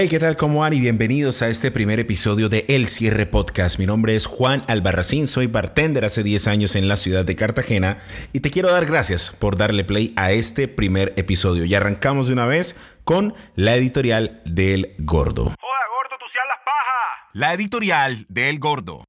Hey, 0.00 0.08
¿qué 0.08 0.20
tal? 0.20 0.36
¿Cómo 0.36 0.60
van? 0.60 0.74
Y 0.74 0.78
bienvenidos 0.78 1.42
a 1.42 1.48
este 1.48 1.72
primer 1.72 1.98
episodio 1.98 2.48
de 2.48 2.64
El 2.68 2.86
Cierre 2.86 3.26
Podcast. 3.26 3.80
Mi 3.80 3.86
nombre 3.86 4.14
es 4.14 4.26
Juan 4.26 4.62
Albarracín, 4.68 5.26
soy 5.26 5.48
bartender 5.48 6.04
hace 6.04 6.22
10 6.22 6.46
años 6.46 6.76
en 6.76 6.86
la 6.86 6.96
ciudad 6.96 7.24
de 7.24 7.34
Cartagena 7.34 7.98
y 8.32 8.38
te 8.38 8.52
quiero 8.52 8.70
dar 8.70 8.86
gracias 8.86 9.30
por 9.30 9.56
darle 9.56 9.82
play 9.82 10.12
a 10.14 10.30
este 10.30 10.68
primer 10.68 11.14
episodio. 11.16 11.64
Y 11.64 11.74
arrancamos 11.74 12.28
de 12.28 12.34
una 12.34 12.46
vez 12.46 12.78
con 13.02 13.34
la 13.56 13.74
editorial 13.74 14.40
del 14.44 14.94
Gordo. 15.00 15.46
Joda, 15.46 15.86
gordo, 15.90 16.16
tú 16.20 16.26
seas 16.32 16.46
las 16.46 16.64
pajas. 16.64 17.30
La 17.32 17.54
editorial 17.54 18.24
del 18.28 18.60
Gordo. 18.60 19.07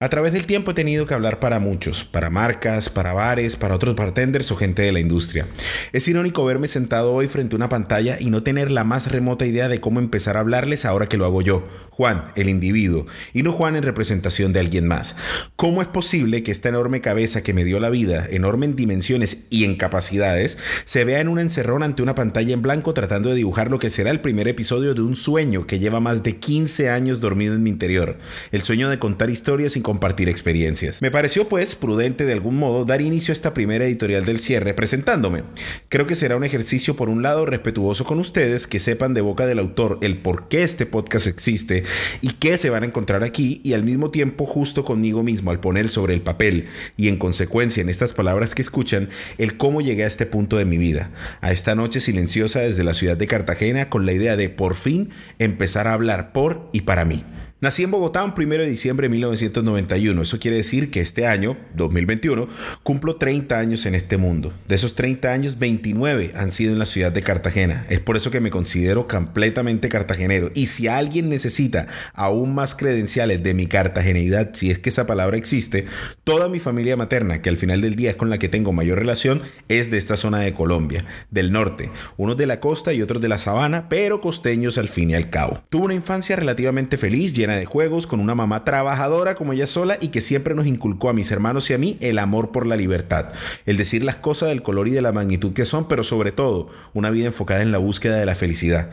A 0.00 0.10
través 0.10 0.32
del 0.32 0.46
tiempo 0.46 0.70
he 0.70 0.74
tenido 0.74 1.06
que 1.06 1.14
hablar 1.14 1.40
para 1.40 1.58
muchos, 1.58 2.04
para 2.04 2.30
marcas, 2.30 2.88
para 2.88 3.14
bares, 3.14 3.56
para 3.56 3.74
otros 3.74 3.96
bartenders 3.96 4.48
o 4.52 4.56
gente 4.56 4.82
de 4.82 4.92
la 4.92 5.00
industria. 5.00 5.44
Es 5.92 6.06
irónico 6.06 6.44
verme 6.44 6.68
sentado 6.68 7.12
hoy 7.12 7.26
frente 7.26 7.56
a 7.56 7.58
una 7.58 7.68
pantalla 7.68 8.16
y 8.20 8.30
no 8.30 8.44
tener 8.44 8.70
la 8.70 8.84
más 8.84 9.10
remota 9.10 9.44
idea 9.44 9.66
de 9.66 9.80
cómo 9.80 9.98
empezar 9.98 10.36
a 10.36 10.40
hablarles 10.40 10.84
ahora 10.84 11.08
que 11.08 11.16
lo 11.16 11.24
hago 11.24 11.42
yo, 11.42 11.66
Juan, 11.98 12.30
el 12.36 12.48
individuo, 12.48 13.06
y 13.34 13.42
no 13.42 13.50
Juan 13.50 13.74
en 13.74 13.82
representación 13.82 14.52
de 14.52 14.60
alguien 14.60 14.86
más. 14.86 15.16
¿Cómo 15.56 15.82
es 15.82 15.88
posible 15.88 16.44
que 16.44 16.52
esta 16.52 16.68
enorme 16.68 17.00
cabeza 17.00 17.42
que 17.42 17.52
me 17.52 17.64
dio 17.64 17.80
la 17.80 17.90
vida, 17.90 18.24
enorme 18.30 18.66
en 18.66 18.76
dimensiones 18.76 19.48
y 19.50 19.64
en 19.64 19.74
capacidades, 19.74 20.58
se 20.84 21.04
vea 21.04 21.20
en 21.20 21.26
un 21.26 21.40
encerrón 21.40 21.82
ante 21.82 22.04
una 22.04 22.14
pantalla 22.14 22.54
en 22.54 22.62
blanco 22.62 22.94
tratando 22.94 23.30
de 23.30 23.34
dibujar 23.34 23.68
lo 23.68 23.80
que 23.80 23.90
será 23.90 24.12
el 24.12 24.20
primer 24.20 24.46
episodio 24.46 24.94
de 24.94 25.02
un 25.02 25.16
sueño 25.16 25.66
que 25.66 25.80
lleva 25.80 25.98
más 25.98 26.22
de 26.22 26.36
15 26.36 26.88
años 26.88 27.18
dormido 27.18 27.56
en 27.56 27.64
mi 27.64 27.70
interior? 27.70 28.18
El 28.52 28.62
sueño 28.62 28.88
de 28.90 29.00
contar 29.00 29.28
historias 29.28 29.72
sin 29.72 29.82
compartir 29.82 30.28
experiencias. 30.28 31.02
Me 31.02 31.10
pareció 31.10 31.48
pues 31.48 31.74
prudente 31.74 32.24
de 32.24 32.32
algún 32.32 32.58
modo 32.58 32.84
dar 32.84 33.00
inicio 33.00 33.32
a 33.32 33.34
esta 33.34 33.54
primera 33.54 33.86
editorial 33.86 34.24
del 34.24 34.38
cierre 34.38 34.72
presentándome. 34.72 35.42
Creo 35.88 36.06
que 36.06 36.14
será 36.14 36.36
un 36.36 36.44
ejercicio 36.44 36.94
por 36.94 37.08
un 37.08 37.24
lado 37.24 37.44
respetuoso 37.44 38.04
con 38.04 38.20
ustedes 38.20 38.68
que 38.68 38.78
sepan 38.78 39.14
de 39.14 39.20
boca 39.20 39.46
del 39.46 39.58
autor 39.58 39.98
el 40.00 40.18
por 40.18 40.46
qué 40.46 40.62
este 40.62 40.86
podcast 40.86 41.26
existe 41.26 41.87
y 42.20 42.30
qué 42.32 42.56
se 42.58 42.70
van 42.70 42.82
a 42.82 42.86
encontrar 42.86 43.24
aquí 43.24 43.60
y 43.64 43.74
al 43.74 43.84
mismo 43.84 44.10
tiempo 44.10 44.46
justo 44.46 44.84
conmigo 44.84 45.22
mismo 45.22 45.50
al 45.50 45.60
poner 45.60 45.90
sobre 45.90 46.14
el 46.14 46.20
papel 46.20 46.66
y 46.96 47.08
en 47.08 47.16
consecuencia 47.16 47.80
en 47.80 47.88
estas 47.88 48.12
palabras 48.12 48.54
que 48.54 48.62
escuchan 48.62 49.08
el 49.38 49.56
cómo 49.56 49.80
llegué 49.80 50.04
a 50.04 50.08
este 50.08 50.26
punto 50.26 50.56
de 50.56 50.64
mi 50.64 50.78
vida, 50.78 51.10
a 51.40 51.52
esta 51.52 51.74
noche 51.74 52.00
silenciosa 52.00 52.60
desde 52.60 52.84
la 52.84 52.94
ciudad 52.94 53.16
de 53.16 53.26
Cartagena 53.26 53.88
con 53.88 54.06
la 54.06 54.12
idea 54.12 54.36
de 54.36 54.48
por 54.48 54.74
fin 54.74 55.10
empezar 55.38 55.86
a 55.86 55.92
hablar 55.92 56.32
por 56.32 56.68
y 56.72 56.82
para 56.82 57.04
mí. 57.04 57.24
Nací 57.60 57.82
en 57.82 57.90
Bogotá 57.90 58.22
un 58.22 58.34
1 58.36 58.54
de 58.54 58.70
diciembre 58.70 59.08
de 59.08 59.12
1991. 59.14 60.22
Eso 60.22 60.38
quiere 60.38 60.58
decir 60.58 60.92
que 60.92 61.00
este 61.00 61.26
año, 61.26 61.56
2021, 61.74 62.46
cumplo 62.84 63.16
30 63.16 63.58
años 63.58 63.84
en 63.84 63.96
este 63.96 64.16
mundo. 64.16 64.52
De 64.68 64.76
esos 64.76 64.94
30 64.94 65.32
años, 65.32 65.58
29 65.58 66.34
han 66.36 66.52
sido 66.52 66.72
en 66.72 66.78
la 66.78 66.86
ciudad 66.86 67.10
de 67.10 67.22
Cartagena. 67.22 67.84
Es 67.88 67.98
por 67.98 68.16
eso 68.16 68.30
que 68.30 68.38
me 68.38 68.52
considero 68.52 69.08
completamente 69.08 69.88
cartagenero. 69.88 70.52
Y 70.54 70.66
si 70.66 70.86
alguien 70.86 71.28
necesita 71.30 71.88
aún 72.14 72.54
más 72.54 72.76
credenciales 72.76 73.42
de 73.42 73.54
mi 73.54 73.66
cartageneidad, 73.66 74.50
si 74.54 74.70
es 74.70 74.78
que 74.78 74.90
esa 74.90 75.08
palabra 75.08 75.36
existe, 75.36 75.86
toda 76.22 76.48
mi 76.48 76.60
familia 76.60 76.96
materna, 76.96 77.42
que 77.42 77.48
al 77.48 77.56
final 77.56 77.80
del 77.80 77.96
día 77.96 78.10
es 78.10 78.16
con 78.16 78.30
la 78.30 78.38
que 78.38 78.48
tengo 78.48 78.72
mayor 78.72 79.00
relación, 79.00 79.42
es 79.68 79.90
de 79.90 79.98
esta 79.98 80.16
zona 80.16 80.38
de 80.38 80.54
Colombia, 80.54 81.04
del 81.32 81.50
norte. 81.50 81.90
Unos 82.18 82.36
de 82.36 82.46
la 82.46 82.60
costa 82.60 82.92
y 82.92 83.02
otros 83.02 83.20
de 83.20 83.28
la 83.28 83.40
sabana, 83.40 83.88
pero 83.88 84.20
costeños 84.20 84.78
al 84.78 84.88
fin 84.88 85.10
y 85.10 85.16
al 85.16 85.28
cabo. 85.28 85.64
Tuve 85.70 85.86
una 85.86 85.94
infancia 85.94 86.36
relativamente 86.36 86.96
feliz, 86.96 87.34
de 87.56 87.64
juegos, 87.64 88.06
con 88.06 88.20
una 88.20 88.34
mamá 88.34 88.64
trabajadora 88.64 89.34
como 89.34 89.52
ella 89.52 89.66
sola 89.66 89.98
y 90.00 90.08
que 90.08 90.20
siempre 90.20 90.54
nos 90.54 90.66
inculcó 90.66 91.08
a 91.08 91.12
mis 91.12 91.30
hermanos 91.30 91.70
y 91.70 91.74
a 91.74 91.78
mí 91.78 91.96
el 92.00 92.18
amor 92.18 92.52
por 92.52 92.66
la 92.66 92.76
libertad, 92.76 93.32
el 93.66 93.76
decir 93.76 94.04
las 94.04 94.16
cosas 94.16 94.48
del 94.48 94.62
color 94.62 94.88
y 94.88 94.92
de 94.92 95.02
la 95.02 95.12
magnitud 95.12 95.52
que 95.52 95.66
son, 95.66 95.88
pero 95.88 96.04
sobre 96.04 96.32
todo 96.32 96.68
una 96.94 97.10
vida 97.10 97.26
enfocada 97.26 97.62
en 97.62 97.72
la 97.72 97.78
búsqueda 97.78 98.16
de 98.16 98.26
la 98.26 98.34
felicidad 98.34 98.90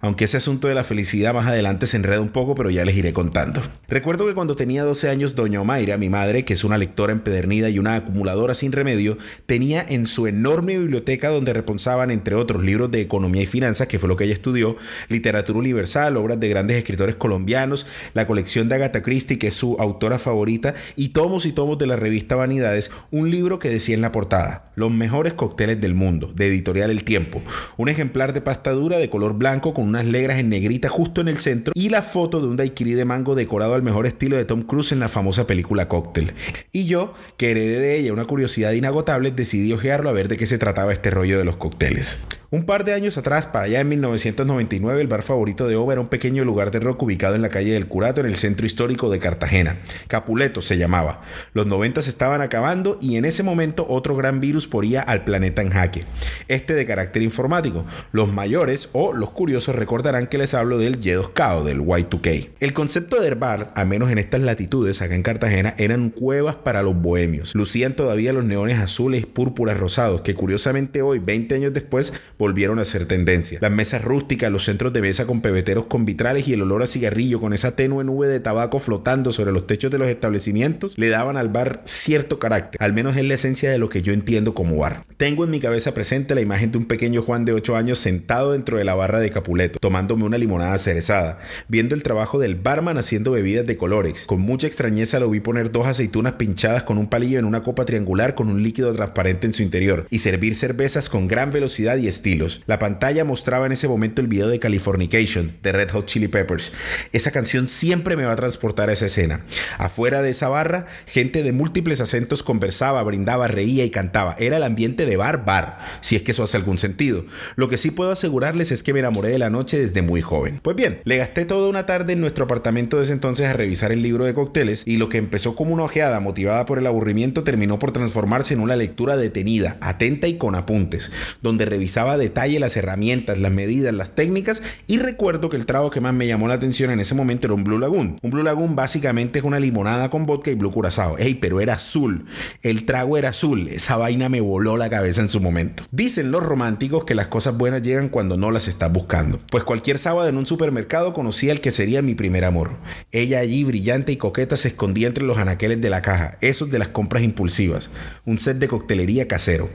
aunque 0.00 0.26
ese 0.26 0.36
asunto 0.36 0.68
de 0.68 0.74
la 0.74 0.84
felicidad 0.84 1.34
más 1.34 1.46
adelante 1.46 1.86
se 1.86 1.96
enreda 1.96 2.20
un 2.20 2.28
poco, 2.28 2.54
pero 2.54 2.70
ya 2.70 2.84
les 2.84 2.96
iré 2.96 3.12
contando. 3.12 3.62
Recuerdo 3.88 4.26
que 4.26 4.34
cuando 4.34 4.56
tenía 4.56 4.84
12 4.84 5.08
años, 5.08 5.34
doña 5.34 5.60
Omaira, 5.60 5.96
mi 5.96 6.08
madre, 6.08 6.44
que 6.44 6.54
es 6.54 6.64
una 6.64 6.78
lectora 6.78 7.12
empedernida 7.12 7.68
y 7.70 7.78
una 7.78 7.96
acumuladora 7.96 8.54
sin 8.54 8.72
remedio, 8.72 9.18
tenía 9.46 9.84
en 9.88 10.06
su 10.06 10.26
enorme 10.26 10.78
biblioteca 10.78 11.28
donde 11.28 11.52
reponsaban, 11.52 12.10
entre 12.10 12.34
otros, 12.34 12.62
libros 12.62 12.90
de 12.90 13.00
economía 13.00 13.42
y 13.42 13.46
finanzas, 13.46 13.88
que 13.88 13.98
fue 13.98 14.08
lo 14.08 14.16
que 14.16 14.24
ella 14.24 14.34
estudió, 14.34 14.76
literatura 15.08 15.58
universal, 15.58 16.16
obras 16.16 16.38
de 16.38 16.48
grandes 16.48 16.76
escritores 16.76 17.16
colombianos, 17.16 17.85
la 18.14 18.26
colección 18.26 18.68
de 18.68 18.76
Agatha 18.76 19.02
Christie, 19.02 19.38
que 19.38 19.48
es 19.48 19.54
su 19.54 19.76
autora 19.78 20.18
favorita, 20.18 20.74
y 20.96 21.08
tomos 21.10 21.46
y 21.46 21.52
tomos 21.52 21.78
de 21.78 21.86
la 21.86 21.96
revista 21.96 22.36
Vanidades, 22.36 22.90
un 23.10 23.30
libro 23.30 23.58
que 23.58 23.70
decía 23.70 23.94
en 23.94 24.02
la 24.02 24.12
portada, 24.12 24.72
Los 24.74 24.90
mejores 24.90 25.34
cócteles 25.34 25.80
del 25.80 25.94
mundo, 25.94 26.32
de 26.34 26.46
editorial 26.46 26.90
El 26.90 27.04
Tiempo, 27.04 27.42
un 27.76 27.88
ejemplar 27.88 28.32
de 28.32 28.40
pasta 28.40 28.70
dura 28.72 28.98
de 28.98 29.10
color 29.10 29.34
blanco 29.34 29.74
con 29.74 29.86
unas 29.86 30.06
legras 30.06 30.38
en 30.38 30.48
negrita 30.48 30.88
justo 30.88 31.20
en 31.20 31.28
el 31.28 31.38
centro 31.38 31.72
y 31.74 31.88
la 31.88 32.02
foto 32.02 32.40
de 32.40 32.46
un 32.46 32.56
daiquiri 32.56 32.94
de 32.94 33.04
mango 33.04 33.34
decorado 33.34 33.74
al 33.74 33.82
mejor 33.82 34.06
estilo 34.06 34.36
de 34.36 34.44
Tom 34.44 34.62
Cruise 34.62 34.92
en 34.92 35.00
la 35.00 35.08
famosa 35.08 35.46
película 35.46 35.88
Cocktail. 35.88 36.32
Y 36.72 36.84
yo, 36.84 37.14
que 37.36 37.50
heredé 37.50 37.78
de 37.78 37.96
ella 37.98 38.12
una 38.12 38.24
curiosidad 38.24 38.72
inagotable, 38.72 39.30
decidí 39.30 39.72
ojearlo 39.72 40.08
a 40.08 40.12
ver 40.12 40.28
de 40.28 40.36
qué 40.36 40.46
se 40.46 40.58
trataba 40.58 40.92
este 40.92 41.10
rollo 41.10 41.38
de 41.38 41.44
los 41.44 41.56
cócteles. 41.56 42.26
Un 42.50 42.64
par 42.64 42.84
de 42.84 42.94
años 42.94 43.18
atrás, 43.18 43.46
para 43.46 43.64
allá 43.64 43.80
en 43.80 43.88
1999, 43.88 45.00
el 45.00 45.08
bar 45.08 45.22
favorito 45.22 45.66
de 45.66 45.74
Ova 45.74 45.94
era 45.94 46.00
un 46.00 46.08
pequeño 46.08 46.44
lugar 46.44 46.70
de 46.70 46.78
rock 46.78 47.02
ubicado 47.02 47.34
en 47.34 47.42
la 47.42 47.48
calle 47.48 47.72
del 47.76 47.86
Curato, 47.86 48.20
en 48.20 48.26
el 48.26 48.36
centro 48.36 48.66
histórico 48.66 49.10
de 49.10 49.18
Cartagena. 49.18 49.78
Capuleto 50.08 50.62
se 50.62 50.78
llamaba. 50.78 51.22
Los 51.52 51.66
90 51.66 52.02
se 52.02 52.10
estaban 52.10 52.40
acabando 52.40 52.98
y 53.00 53.16
en 53.16 53.24
ese 53.24 53.42
momento 53.42 53.86
otro 53.88 54.16
gran 54.16 54.40
virus 54.40 54.66
ponía 54.66 55.02
al 55.02 55.24
planeta 55.24 55.62
en 55.62 55.70
jaque. 55.70 56.04
Este 56.48 56.74
de 56.74 56.86
carácter 56.86 57.22
informático. 57.22 57.84
Los 58.12 58.32
mayores 58.32 58.88
o 58.92 59.12
los 59.12 59.30
curiosos 59.30 59.74
recordarán 59.74 60.26
que 60.26 60.38
les 60.38 60.54
hablo 60.54 60.78
del 60.78 61.00
Y2K 61.00 61.56
o 61.58 61.64
del 61.64 61.80
Y2K. 61.80 62.48
El 62.60 62.72
concepto 62.72 63.20
del 63.20 63.34
bar, 63.34 63.72
al 63.74 63.86
menos 63.86 64.10
en 64.10 64.18
estas 64.18 64.40
latitudes 64.40 65.02
acá 65.02 65.14
en 65.14 65.22
Cartagena, 65.22 65.74
eran 65.78 66.10
cuevas 66.10 66.56
para 66.56 66.82
los 66.82 66.94
bohemios. 66.96 67.54
Lucían 67.54 67.94
todavía 67.94 68.32
los 68.32 68.44
neones 68.44 68.78
azules, 68.78 69.26
púrpuras, 69.26 69.78
rosados, 69.78 70.20
que 70.22 70.34
curiosamente 70.34 71.02
hoy, 71.02 71.18
20 71.18 71.54
años 71.54 71.72
después, 71.72 72.12
volvieron 72.38 72.78
a 72.78 72.84
ser 72.84 73.06
tendencia. 73.06 73.58
Las 73.60 73.70
mesas 73.70 74.02
rústicas, 74.02 74.50
los 74.50 74.64
centros 74.64 74.92
de 74.92 75.00
mesa 75.00 75.26
con 75.26 75.40
pebeteros 75.40 75.86
con 75.86 76.04
vitrales 76.04 76.48
y 76.48 76.52
el 76.52 76.62
olor 76.62 76.82
a 76.82 76.86
cigarrillo 76.86 77.40
con 77.40 77.52
esa 77.52 77.65
tenue 77.72 78.04
nube 78.04 78.28
de 78.28 78.38
tabaco 78.38 78.78
flotando 78.78 79.32
sobre 79.32 79.52
los 79.52 79.66
techos 79.66 79.90
de 79.90 79.98
los 79.98 80.08
establecimientos 80.08 80.96
le 80.96 81.08
daban 81.08 81.36
al 81.36 81.48
bar 81.48 81.82
cierto 81.84 82.38
carácter, 82.38 82.80
al 82.82 82.92
menos 82.92 83.16
es 83.16 83.24
la 83.24 83.34
esencia 83.34 83.70
de 83.70 83.78
lo 83.78 83.88
que 83.88 84.02
yo 84.02 84.12
entiendo 84.12 84.54
como 84.54 84.76
bar. 84.76 85.02
Tengo 85.16 85.44
en 85.44 85.50
mi 85.50 85.58
cabeza 85.58 85.94
presente 85.94 86.34
la 86.34 86.40
imagen 86.40 86.70
de 86.70 86.78
un 86.78 86.86
pequeño 86.86 87.22
Juan 87.22 87.44
de 87.44 87.52
8 87.52 87.76
años 87.76 87.98
sentado 87.98 88.52
dentro 88.52 88.78
de 88.78 88.84
la 88.84 88.94
barra 88.94 89.18
de 89.18 89.30
Capuleto, 89.30 89.78
tomándome 89.80 90.24
una 90.24 90.38
limonada 90.38 90.78
cerezada, 90.78 91.40
viendo 91.66 91.94
el 91.94 92.02
trabajo 92.02 92.38
del 92.38 92.54
barman 92.54 92.98
haciendo 92.98 93.32
bebidas 93.32 93.66
de 93.66 93.76
colores. 93.76 94.26
Con 94.26 94.40
mucha 94.40 94.66
extrañeza 94.66 95.18
lo 95.18 95.30
vi 95.30 95.40
poner 95.40 95.72
dos 95.72 95.86
aceitunas 95.86 96.34
pinchadas 96.34 96.84
con 96.84 96.98
un 96.98 97.08
palillo 97.08 97.38
en 97.38 97.44
una 97.44 97.62
copa 97.62 97.84
triangular 97.84 98.34
con 98.34 98.48
un 98.48 98.62
líquido 98.62 98.92
transparente 98.92 99.46
en 99.46 99.52
su 99.52 99.62
interior 99.62 100.06
y 100.10 100.18
servir 100.20 100.54
cervezas 100.54 101.08
con 101.08 101.26
gran 101.26 101.50
velocidad 101.50 101.96
y 101.96 102.08
estilo 102.08 102.36
la 102.66 102.78
pantalla 102.78 103.24
mostraba 103.24 103.66
en 103.66 103.72
ese 103.72 103.88
momento 103.88 104.20
el 104.20 104.26
video 104.26 104.48
de 104.48 104.58
Californication 104.58 105.52
de 105.62 105.72
Red 105.72 105.90
Hot 105.90 106.06
Chili 106.06 106.28
Peppers. 106.28 106.72
Esa 107.12 107.30
canción 107.30 107.55
siempre 107.64 108.16
me 108.16 108.24
va 108.24 108.32
a 108.32 108.36
transportar 108.36 108.90
a 108.90 108.92
esa 108.92 109.06
escena. 109.06 109.40
Afuera 109.78 110.22
de 110.22 110.30
esa 110.30 110.48
barra, 110.48 110.86
gente 111.06 111.42
de 111.42 111.52
múltiples 111.52 112.00
acentos 112.00 112.42
conversaba, 112.42 113.02
brindaba, 113.02 113.48
reía 113.48 113.84
y 113.84 113.90
cantaba. 113.90 114.36
Era 114.38 114.58
el 114.58 114.62
ambiente 114.62 115.06
de 115.06 115.16
bar, 115.16 115.44
bar, 115.44 115.78
si 116.02 116.16
es 116.16 116.22
que 116.22 116.32
eso 116.32 116.44
hace 116.44 116.56
algún 116.56 116.78
sentido. 116.78 117.24
Lo 117.56 117.68
que 117.68 117.78
sí 117.78 117.90
puedo 117.90 118.10
asegurarles 118.10 118.70
es 118.70 118.82
que 118.82 118.92
me 118.92 119.00
enamoré 119.00 119.30
de 119.30 119.38
la 119.38 119.50
noche 119.50 119.78
desde 119.78 120.02
muy 120.02 120.20
joven. 120.20 120.60
Pues 120.62 120.76
bien, 120.76 121.00
le 121.04 121.16
gasté 121.16 121.44
toda 121.44 121.68
una 121.68 121.86
tarde 121.86 122.12
en 122.12 122.20
nuestro 122.20 122.44
apartamento 122.44 122.98
de 122.98 123.04
ese 123.04 123.12
entonces 123.12 123.46
a 123.46 123.52
revisar 123.52 123.92
el 123.92 124.02
libro 124.02 124.24
de 124.24 124.34
cócteles 124.34 124.82
y 124.86 124.98
lo 124.98 125.08
que 125.08 125.18
empezó 125.18 125.56
como 125.56 125.72
una 125.72 125.84
ojeada 125.84 126.20
motivada 126.20 126.66
por 126.66 126.78
el 126.78 126.86
aburrimiento 126.86 127.44
terminó 127.44 127.78
por 127.78 127.92
transformarse 127.92 128.54
en 128.54 128.60
una 128.60 128.76
lectura 128.76 129.16
detenida, 129.16 129.76
atenta 129.80 130.28
y 130.28 130.36
con 130.36 130.54
apuntes, 130.54 131.10
donde 131.42 131.64
revisaba 131.64 132.18
detalle 132.18 132.60
las 132.60 132.76
herramientas, 132.76 133.38
las 133.38 133.52
medidas, 133.52 133.94
las 133.94 134.14
técnicas 134.14 134.62
y 134.86 134.98
recuerdo 134.98 135.48
que 135.48 135.56
el 135.56 135.66
trago 135.66 135.90
que 135.90 136.00
más 136.00 136.14
me 136.14 136.26
llamó 136.26 136.48
la 136.48 136.54
atención 136.54 136.90
en 136.90 137.00
ese 137.00 137.14
momento 137.14 137.45
un 137.54 137.64
Blue 137.64 137.78
Lagoon. 137.78 138.18
Un 138.22 138.30
Blue 138.30 138.42
Lagoon 138.42 138.76
básicamente 138.76 139.38
es 139.38 139.44
una 139.44 139.60
limonada 139.60 140.10
con 140.10 140.26
vodka 140.26 140.50
y 140.50 140.54
blue 140.54 140.70
curazao. 140.70 141.18
Ey, 141.18 141.34
pero 141.34 141.60
era 141.60 141.74
azul. 141.74 142.26
El 142.62 142.84
trago 142.86 143.16
era 143.16 143.30
azul. 143.30 143.68
Esa 143.68 143.96
vaina 143.96 144.28
me 144.28 144.40
voló 144.40 144.76
la 144.76 144.90
cabeza 144.90 145.20
en 145.20 145.28
su 145.28 145.40
momento. 145.40 145.84
Dicen 145.90 146.30
los 146.30 146.42
románticos 146.42 147.04
que 147.04 147.14
las 147.14 147.26
cosas 147.26 147.56
buenas 147.56 147.82
llegan 147.82 148.08
cuando 148.08 148.36
no 148.36 148.50
las 148.50 148.68
estás 148.68 148.92
buscando. 148.92 149.40
Pues 149.50 149.64
cualquier 149.64 149.98
sábado 149.98 150.28
en 150.28 150.36
un 150.36 150.46
supermercado 150.46 151.12
conocía 151.12 151.52
al 151.52 151.60
que 151.60 151.70
sería 151.70 152.02
mi 152.02 152.14
primer 152.14 152.44
amor. 152.44 152.72
Ella 153.12 153.40
allí 153.40 153.64
brillante 153.64 154.12
y 154.12 154.16
coqueta 154.16 154.56
se 154.56 154.68
escondía 154.68 155.08
entre 155.08 155.24
los 155.24 155.38
anaqueles 155.38 155.80
de 155.80 155.90
la 155.90 156.02
caja, 156.02 156.38
esos 156.40 156.70
de 156.70 156.78
las 156.78 156.88
compras 156.88 157.22
impulsivas. 157.22 157.90
Un 158.24 158.38
set 158.38 158.58
de 158.58 158.68
coctelería 158.68 159.28
casero. 159.28 159.68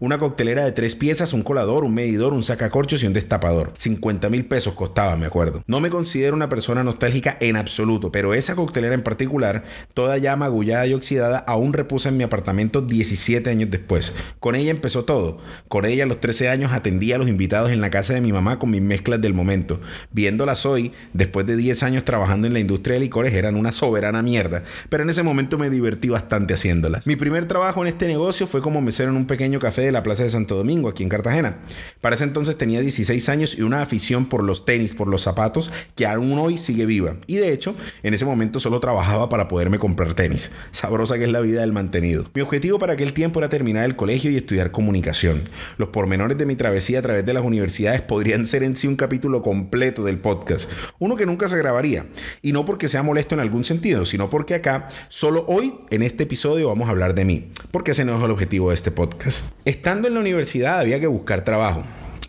Una 0.00 0.18
coctelera 0.18 0.64
de 0.64 0.72
tres 0.72 0.94
piezas, 0.94 1.32
un 1.32 1.42
colador, 1.42 1.84
un 1.84 1.94
medidor, 1.94 2.32
un 2.32 2.44
sacacorchos 2.44 3.02
y 3.02 3.06
un 3.06 3.12
destapador. 3.12 3.72
50 3.76 4.28
mil 4.30 4.46
pesos 4.46 4.74
costaba, 4.74 5.16
me 5.16 5.26
acuerdo. 5.26 5.62
No 5.66 5.80
me 5.80 5.90
considero 5.90 6.34
una 6.34 6.48
persona 6.48 6.84
nostálgica 6.84 7.13
en 7.40 7.56
absoluto, 7.56 8.10
pero 8.10 8.34
esa 8.34 8.54
coctelera 8.54 8.94
en 8.94 9.02
particular, 9.02 9.64
toda 9.94 10.18
ya 10.18 10.36
magullada 10.36 10.86
y 10.86 10.94
oxidada, 10.94 11.38
aún 11.38 11.72
repuso 11.72 12.08
en 12.08 12.16
mi 12.16 12.24
apartamento 12.24 12.82
17 12.82 13.48
años 13.50 13.70
después. 13.70 14.12
Con 14.40 14.54
ella 14.54 14.70
empezó 14.70 15.04
todo. 15.04 15.38
Con 15.68 15.84
ella 15.84 16.04
a 16.04 16.06
los 16.06 16.20
13 16.20 16.48
años 16.48 16.72
atendía 16.72 17.16
a 17.16 17.18
los 17.18 17.28
invitados 17.28 17.70
en 17.70 17.80
la 17.80 17.90
casa 17.90 18.14
de 18.14 18.20
mi 18.20 18.32
mamá 18.32 18.58
con 18.58 18.70
mis 18.70 18.82
mezclas 18.82 19.20
del 19.20 19.34
momento. 19.34 19.80
Viéndolas 20.12 20.66
hoy, 20.66 20.92
después 21.12 21.46
de 21.46 21.56
10 21.56 21.82
años 21.82 22.04
trabajando 22.04 22.46
en 22.46 22.52
la 22.52 22.60
industria 22.60 22.94
de 22.94 23.00
licores, 23.00 23.32
eran 23.34 23.56
una 23.56 23.72
soberana 23.72 24.22
mierda, 24.22 24.64
pero 24.88 25.02
en 25.02 25.10
ese 25.10 25.22
momento 25.22 25.58
me 25.58 25.70
divertí 25.70 26.08
bastante 26.08 26.54
haciéndolas. 26.54 27.06
Mi 27.06 27.16
primer 27.16 27.46
trabajo 27.46 27.82
en 27.82 27.88
este 27.88 28.06
negocio 28.06 28.46
fue 28.46 28.62
como 28.62 28.80
mesero 28.80 29.10
en 29.10 29.16
un 29.16 29.26
pequeño 29.26 29.58
café 29.58 29.82
de 29.82 29.92
la 29.92 30.02
Plaza 30.02 30.22
de 30.22 30.30
Santo 30.30 30.56
Domingo, 30.56 30.88
aquí 30.88 31.02
en 31.02 31.08
Cartagena. 31.08 31.58
Para 32.00 32.16
ese 32.16 32.24
entonces 32.24 32.56
tenía 32.56 32.80
16 32.80 33.28
años 33.28 33.58
y 33.58 33.62
una 33.62 33.82
afición 33.82 34.26
por 34.26 34.42
los 34.42 34.64
tenis, 34.64 34.94
por 34.94 35.08
los 35.08 35.22
zapatos, 35.22 35.70
que 35.94 36.06
aún 36.06 36.38
hoy 36.38 36.58
sigue 36.58 36.86
Y 37.26 37.36
de 37.36 37.52
hecho, 37.52 37.74
en 38.02 38.14
ese 38.14 38.24
momento 38.24 38.60
solo 38.60 38.80
trabajaba 38.80 39.28
para 39.28 39.48
poderme 39.48 39.78
comprar 39.78 40.14
tenis. 40.14 40.50
Sabrosa 40.70 41.18
que 41.18 41.24
es 41.24 41.30
la 41.30 41.40
vida 41.40 41.60
del 41.60 41.72
mantenido. 41.72 42.26
Mi 42.34 42.42
objetivo 42.42 42.78
para 42.78 42.94
aquel 42.94 43.12
tiempo 43.12 43.40
era 43.40 43.48
terminar 43.48 43.84
el 43.84 43.96
colegio 43.96 44.30
y 44.30 44.36
estudiar 44.36 44.70
comunicación. 44.70 45.42
Los 45.78 45.88
pormenores 45.88 46.38
de 46.38 46.46
mi 46.46 46.56
travesía 46.56 47.00
a 47.00 47.02
través 47.02 47.26
de 47.26 47.34
las 47.34 47.44
universidades 47.44 48.00
podrían 48.00 48.46
ser 48.46 48.62
en 48.62 48.76
sí 48.76 48.86
un 48.86 48.96
capítulo 48.96 49.42
completo 49.42 50.04
del 50.04 50.18
podcast. 50.18 50.70
Uno 50.98 51.16
que 51.16 51.26
nunca 51.26 51.48
se 51.48 51.58
grabaría. 51.58 52.06
Y 52.42 52.52
no 52.52 52.64
porque 52.64 52.88
sea 52.88 53.02
molesto 53.02 53.34
en 53.34 53.40
algún 53.40 53.64
sentido, 53.64 54.04
sino 54.04 54.30
porque 54.30 54.54
acá, 54.54 54.88
solo 55.08 55.44
hoy, 55.48 55.74
en 55.90 56.02
este 56.02 56.24
episodio, 56.24 56.68
vamos 56.68 56.88
a 56.88 56.90
hablar 56.90 57.14
de 57.14 57.24
mí. 57.24 57.50
Porque 57.70 57.92
ese 57.92 58.04
no 58.04 58.16
es 58.16 58.24
el 58.24 58.30
objetivo 58.30 58.68
de 58.68 58.76
este 58.76 58.90
podcast. 58.90 59.54
Estando 59.64 60.08
en 60.08 60.14
la 60.14 60.20
universidad 60.20 60.78
había 60.78 61.00
que 61.00 61.06
buscar 61.06 61.44
trabajo. 61.44 61.84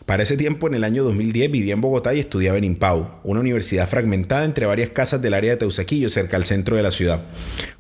Para 0.06 0.22
ese 0.22 0.38
tiempo, 0.38 0.68
en 0.68 0.76
el 0.76 0.84
año 0.84 1.04
2010, 1.04 1.50
vivía 1.50 1.74
en 1.74 1.82
Bogotá 1.82 2.14
y 2.14 2.20
estudiaba 2.20 2.60
en 2.60 2.64
Impau, 2.64 3.10
una 3.24 3.40
universidad 3.40 3.90
fragmentada 3.90 4.46
entre 4.46 4.68
varias 4.68 4.90
casas 4.90 5.20
del 5.20 5.34
área 5.34 5.50
de 5.52 5.58
Teusaquillo, 5.58 6.10
cerca 6.10 6.38
al 6.38 6.46
centro 6.46 6.76
de 6.76 6.84
la 6.84 6.92
ciudad. 6.92 7.22